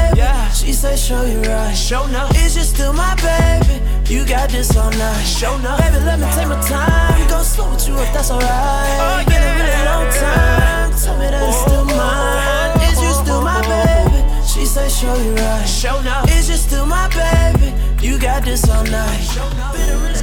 Yeah. 0.77 0.91
She 0.91 0.97
say, 0.97 0.97
show 0.97 1.25
you 1.25 1.41
right. 1.43 1.75
Show 1.75 2.07
no. 2.07 2.29
Is 2.37 2.57
you 2.57 2.63
still 2.63 2.93
my 2.93 3.15
baby? 3.17 3.81
You 4.13 4.27
got 4.27 4.51
this 4.51 4.77
all 4.77 4.91
night. 4.91 5.23
Show 5.25 5.57
no. 5.59 5.77
Baby, 5.79 6.05
let 6.05 6.19
me 6.19 6.27
take 6.35 6.49
my 6.49 6.61
time. 6.61 7.29
Go 7.29 7.43
slow 7.43 7.71
with 7.71 7.89
you 7.89 7.95
if 7.95 8.13
that's 8.13 8.31
alright. 8.31 8.47
Oh, 8.49 9.25
Been 9.27 9.43
a 9.43 9.53
really 9.57 9.85
long 9.85 10.09
time. 10.13 10.93
Tell 10.93 11.17
me 11.19 11.29
that 11.31 11.49
it's 11.49 11.61
still 11.61 11.87
oh. 11.89 11.97
mine. 11.97 12.93
Is 12.93 13.01
you 13.01 13.13
still 13.13 13.41
my 13.43 13.61
baby? 13.65 14.21
She 14.47 14.67
say, 14.67 14.89
show 14.89 15.15
you 15.17 15.35
right. 15.35 15.67
Show 15.67 16.01
no. 16.03 16.23
Is 16.37 16.49
you 16.51 16.57
still 16.57 16.87
my 16.87 17.09
baby? 17.09 17.73
You 18.05 18.19
got 18.19 18.45
this 18.45 18.69
all 18.69 18.85
night. 18.85 19.25
Been 19.73 19.97
a 19.97 20.16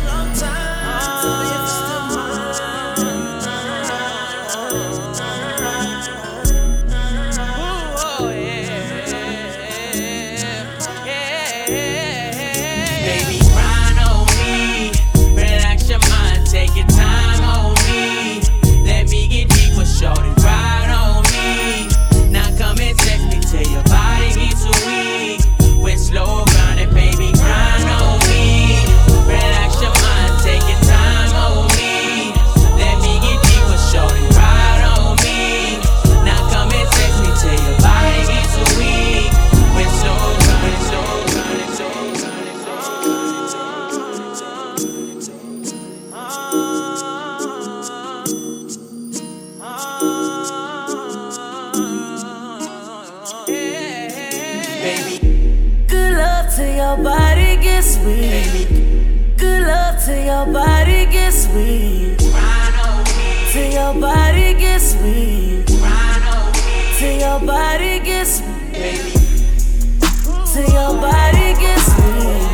your 60.46 60.54
body 60.54 61.06
gets 61.06 61.48
weak. 61.50 62.18
Till 63.52 63.72
your 63.72 63.94
body 64.02 64.54
gets 64.54 64.96
weak. 64.96 65.66
Till 66.98 67.20
your 67.20 67.39
body 67.39 68.00
gets 68.00 68.41
weak. 68.41 69.14
Till 70.52 70.70
your 70.74 71.00
body 71.00 71.54
gets 71.62 71.88
weak. 71.98 72.53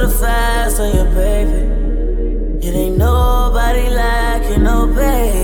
to 0.00 0.06
the 0.06 0.12
fast 0.12 0.80
on 0.80 0.94
your 0.94 1.04
baby. 1.06 2.66
It 2.66 2.74
ain't 2.74 2.98
nobody 2.98 3.88
like 3.90 4.48
you, 4.50 4.58
no 4.58 4.86
baby. 4.86 5.37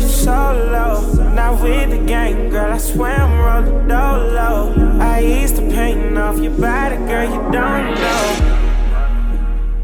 you 0.00 0.08
solo. 0.08 1.00
Not 1.34 1.62
with 1.62 1.90
the 1.90 1.98
gang, 1.98 2.50
girl, 2.50 2.72
I 2.72 2.78
swear 2.78 3.14
I'm 3.14 3.38
rolling 3.38 3.88
dolo. 3.88 4.74
I 5.00 5.22
ease 5.22 5.52
the 5.52 5.62
pain 5.62 6.16
off 6.16 6.38
your 6.38 6.52
body, 6.52 6.96
girl, 6.96 7.24
you 7.24 7.42
don't 7.52 7.94
know. 8.02 8.58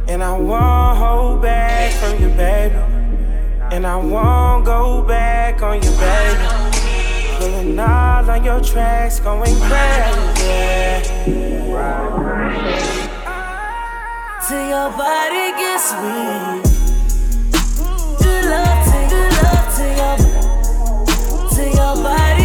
And 0.09 0.23
I 0.23 0.37
won't 0.37 0.99
hold 0.99 1.43
back 1.43 1.93
from 1.93 2.23
you, 2.23 2.29
baby. 2.37 2.75
And 3.73 3.87
I 3.87 3.97
won't 3.97 4.65
go 4.65 5.03
back 5.03 5.62
on 5.62 5.83
you, 5.83 5.91
baby. 5.91 6.47
Pulling 7.39 7.79
all 7.79 8.31
on 8.31 8.45
your 8.45 8.61
tracks, 8.61 9.21
going 9.21 9.57
crazy. 9.69 11.11
Till 14.47 14.69
your 14.69 14.91
body 14.91 15.53
gets 15.59 15.93
weak. 16.03 16.64
to 19.77 19.83
your 19.83 20.16
to 21.51 21.64
your 21.70 21.95
body. 21.97 22.43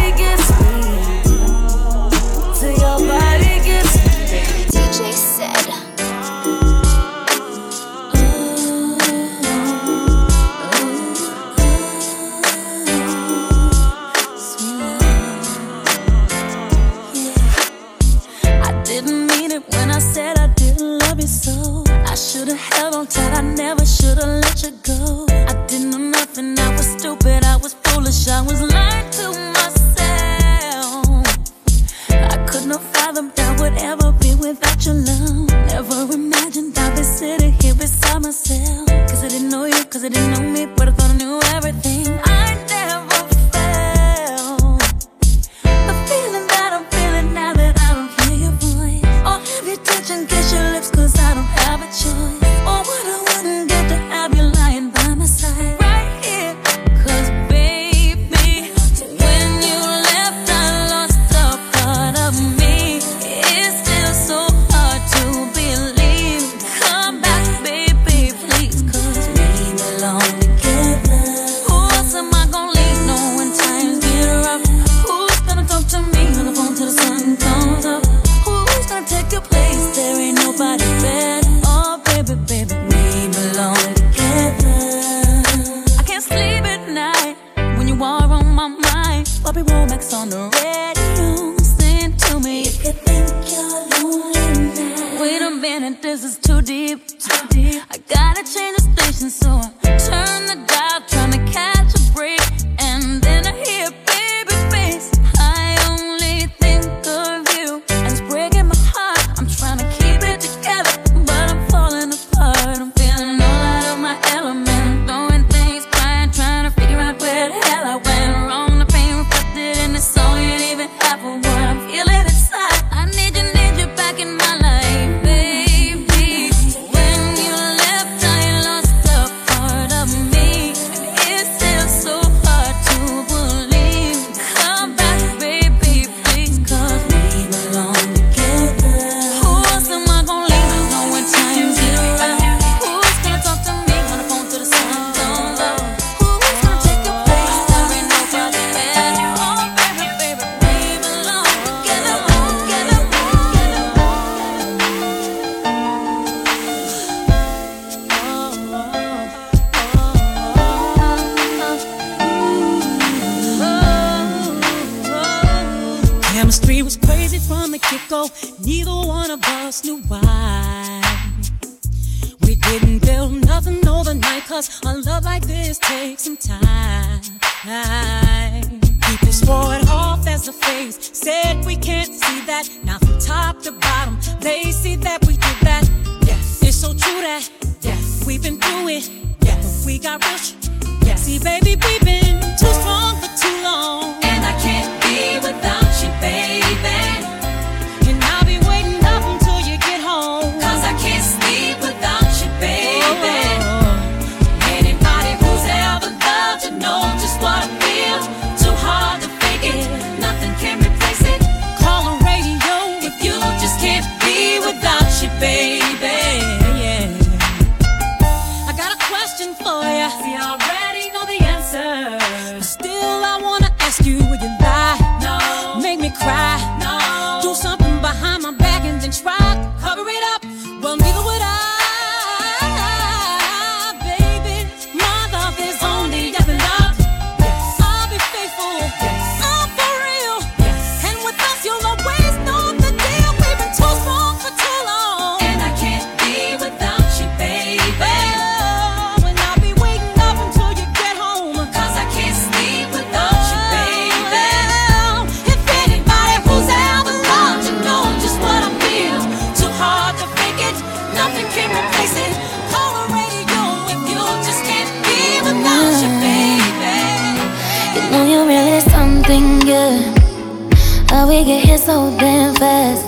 best. 272.60 273.06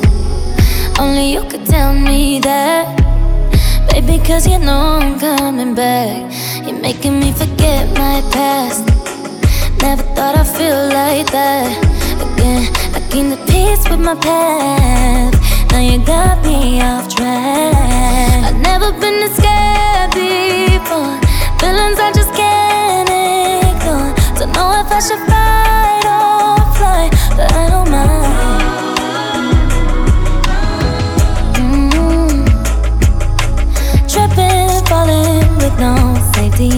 Only 0.99 1.33
you 1.35 1.43
could 1.45 1.67
tell 1.67 1.93
me 1.93 2.41
that. 2.41 2.85
Baby, 3.91 4.17
cause 4.25 4.47
you 4.47 4.59
know 4.59 4.99
I'm 5.03 5.21
coming 5.21 5.75
back. 5.75 6.33
You're 6.65 6.81
making 6.81 7.21
me 7.21 7.33
forget 7.33 7.87
my 7.91 8.23
past. 8.33 8.83
Never 9.83 10.05
thought 10.15 10.37
I'd 10.43 10.49
feel 10.57 10.81
like 11.01 11.31
that 11.33 11.69
again. 12.27 12.63
I 12.97 13.01
came 13.11 13.29
to 13.29 13.39
peace 13.53 13.85
with 13.91 14.01
my 14.01 14.15
path. 14.15 15.35
Now 15.71 15.81
you 15.81 15.99
got 16.07 16.43
me 16.47 16.81
off 16.81 17.15
track. 17.15 18.47
I've 18.49 18.61
never 18.71 18.91
been 19.03 19.17
this 19.21 19.37
scared 19.37 20.13
before. 20.17 21.17
Feelings 21.61 21.99
I 22.07 22.11
just 22.19 22.33
can't 22.41 23.11
ignore. 23.69 24.11
Don't 24.39 24.53
know 24.57 24.81
if 24.81 24.89
I 24.99 25.01
should 25.07 25.23
fight 25.29 26.07
or 26.17 26.57
fly, 26.79 27.05
but 27.37 27.53
I 27.53 27.69
don't 27.69 27.91
mind. 27.91 28.42
It 36.65 36.69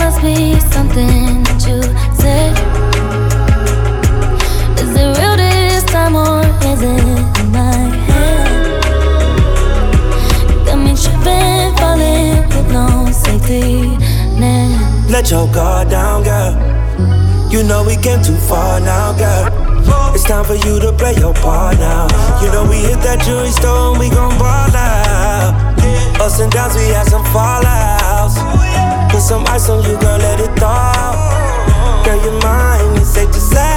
must 0.00 0.22
be 0.22 0.58
something 0.72 1.42
that 1.44 1.60
you 1.68 1.82
said. 2.16 2.52
Is 4.80 4.96
it 4.96 5.18
real 5.18 5.36
this 5.36 5.84
time 5.84 6.16
or 6.16 6.40
is 6.64 6.80
it 6.80 7.40
in 7.40 7.52
my 7.52 7.76
head? 8.08 8.48
Got 10.64 10.78
me 10.78 10.92
tripping, 10.96 11.76
falling 11.76 12.48
with 12.48 12.68
no. 12.72 13.04
Let 15.10 15.30
your 15.30 15.46
guard 15.52 15.90
down, 15.90 16.22
girl. 16.24 16.54
You 17.50 17.62
know 17.62 17.84
we 17.84 17.96
came 17.96 18.22
too 18.22 18.36
far 18.36 18.80
now, 18.80 19.12
girl. 19.16 19.50
It's 20.14 20.24
time 20.24 20.44
for 20.44 20.54
you 20.54 20.80
to 20.80 20.92
play 20.92 21.14
your 21.14 21.34
part 21.34 21.78
now. 21.78 22.08
You 22.42 22.50
know 22.52 22.64
we 22.68 22.76
hit 22.76 23.00
that 23.02 23.20
jewelry 23.24 23.50
store 23.50 23.90
and 23.90 24.00
we 24.00 24.08
gon' 24.08 24.38
ball 24.38 24.74
out. 24.74 25.63
Ups 26.24 26.40
and 26.40 26.50
downs, 26.50 26.74
we 26.74 26.84
had 26.84 27.06
some 27.06 27.22
fallouts. 27.24 28.40
Put 29.10 29.20
some 29.20 29.44
ice 29.48 29.68
on 29.68 29.82
you, 29.82 29.98
girl, 29.98 30.16
let 30.16 30.40
it 30.40 30.58
thaw. 30.58 32.02
Girl, 32.02 32.16
you're 32.24 32.40
mine, 32.40 32.96
it's 32.96 33.10
safe 33.10 33.30
to 33.30 33.38
say. 33.38 33.73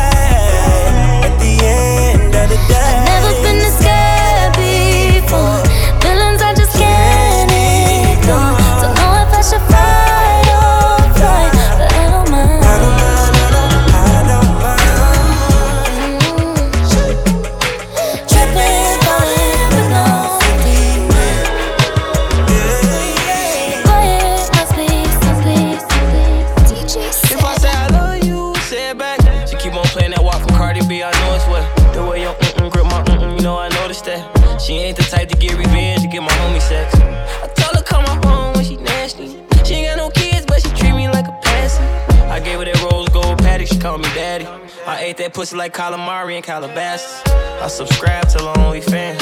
pussy 45.38 45.56
like 45.56 45.72
calamari 45.72 46.34
and 46.34 46.44
Calabasas. 46.44 47.22
I 47.62 47.68
subscribe 47.68 48.28
to 48.30 48.40
the 48.40 48.58
only 48.58 48.82
fan. 48.82 49.16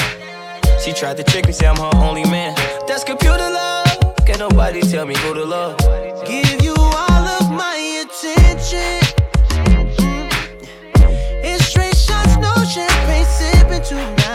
She 0.82 0.94
tried 0.94 1.18
to 1.18 1.22
trick 1.22 1.46
me, 1.46 1.52
say 1.52 1.66
I'm 1.66 1.76
her 1.76 1.90
only 1.96 2.24
man. 2.24 2.54
That's 2.88 3.04
computer 3.04 3.36
love. 3.36 4.16
Can 4.24 4.38
nobody 4.38 4.80
tell 4.80 5.04
me 5.04 5.14
who 5.18 5.34
to 5.34 5.44
love? 5.44 5.76
Give 6.26 6.62
you 6.62 6.74
all 6.74 7.24
of 7.38 7.50
my 7.50 7.76
attention. 8.00 8.98
It's 11.44 11.66
straight 11.66 11.94
shots, 11.94 12.34
no 12.38 12.54
champagne 12.64 13.26
sipping 13.26 13.84
tonight. 13.84 14.25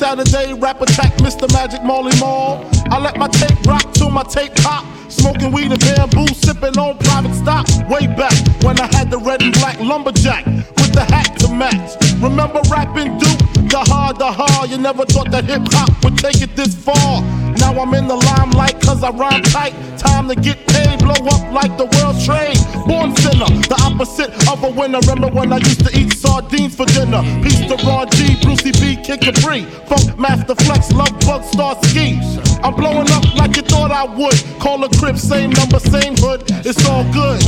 Saturday, 0.00 0.54
rap 0.54 0.80
attack 0.80 1.12
Mr. 1.18 1.46
Magic 1.52 1.84
Marley 1.84 2.18
Marl. 2.18 2.66
I 2.90 2.98
let 2.98 3.18
my 3.18 3.28
tape 3.28 3.60
rock 3.66 3.92
till 3.92 4.08
my 4.08 4.22
tape 4.22 4.54
pop. 4.54 4.82
Smoking 5.10 5.52
weed 5.52 5.72
and 5.72 5.80
Bambu, 5.82 6.26
sipping 6.34 6.78
on 6.78 6.96
private 6.96 7.34
stock. 7.34 7.66
Way 7.86 8.06
back 8.06 8.32
when 8.62 8.80
I 8.80 8.88
had 8.96 9.10
the 9.10 9.18
red 9.18 9.42
and 9.42 9.52
black 9.52 9.78
lumberjack 9.78 10.46
with 10.46 10.94
the 10.94 11.04
hat 11.04 11.36
to 11.40 11.52
match. 11.52 12.00
Remember 12.22 12.62
rapping 12.70 13.18
Duke? 13.18 13.68
The 13.68 13.84
hard, 13.92 14.18
the 14.18 14.32
hard. 14.32 14.70
You 14.70 14.78
never 14.78 15.04
thought 15.04 15.30
that 15.32 15.44
hip 15.44 15.68
hop 15.68 15.92
would 16.02 16.16
take 16.16 16.40
it 16.40 16.56
this 16.56 16.74
far. 16.74 17.20
Now 17.60 17.78
I'm 17.78 17.92
in 17.92 18.08
the 18.08 18.16
limelight 18.16 18.80
cause 18.80 19.04
I 19.04 19.10
rhyme 19.10 19.42
tight. 19.42 19.74
Time 19.98 20.28
to 20.28 20.34
get 20.34 20.66
paid, 20.66 21.00
blow 21.00 21.12
up 21.12 21.52
like 21.52 21.76
the 21.76 21.84
world 21.84 22.16
trade. 22.24 22.56
Born 22.90 23.14
sinner, 23.22 23.46
the 23.70 23.78
opposite 23.86 24.34
of 24.50 24.64
a 24.64 24.68
winner. 24.68 24.98
Remember 25.06 25.28
when 25.28 25.52
I 25.52 25.58
used 25.58 25.86
to 25.86 25.96
eat 25.96 26.12
sardines 26.12 26.74
for 26.74 26.86
dinner? 26.86 27.22
Peace 27.40 27.62
to 27.70 27.76
Ron 27.86 28.10
G, 28.10 28.34
Brucie 28.42 28.74
B, 28.82 28.96
Kid 28.96 29.20
Capri. 29.20 29.62
Funkmaster 29.86 30.60
Flex, 30.66 30.90
Love 30.90 31.14
Bug, 31.20 31.42
Starski. 31.42 32.18
I'm 32.64 32.74
blowing 32.74 33.08
up 33.12 33.22
like 33.36 33.54
you 33.54 33.62
thought 33.62 33.92
I 33.92 34.04
would. 34.04 34.34
Call 34.58 34.82
a 34.82 34.88
crib, 34.98 35.18
same 35.18 35.50
number, 35.50 35.78
same 35.78 36.16
hood. 36.16 36.42
It's 36.66 36.84
all 36.88 37.04
good. 37.12 37.40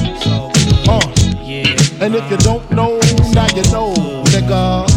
Uh. 0.88 1.02
And 2.00 2.14
if 2.14 2.30
you 2.30 2.36
don't 2.36 2.70
know, 2.70 3.00
now 3.34 3.48
you 3.56 3.64
know, 3.72 3.94
nigga. 4.30 4.91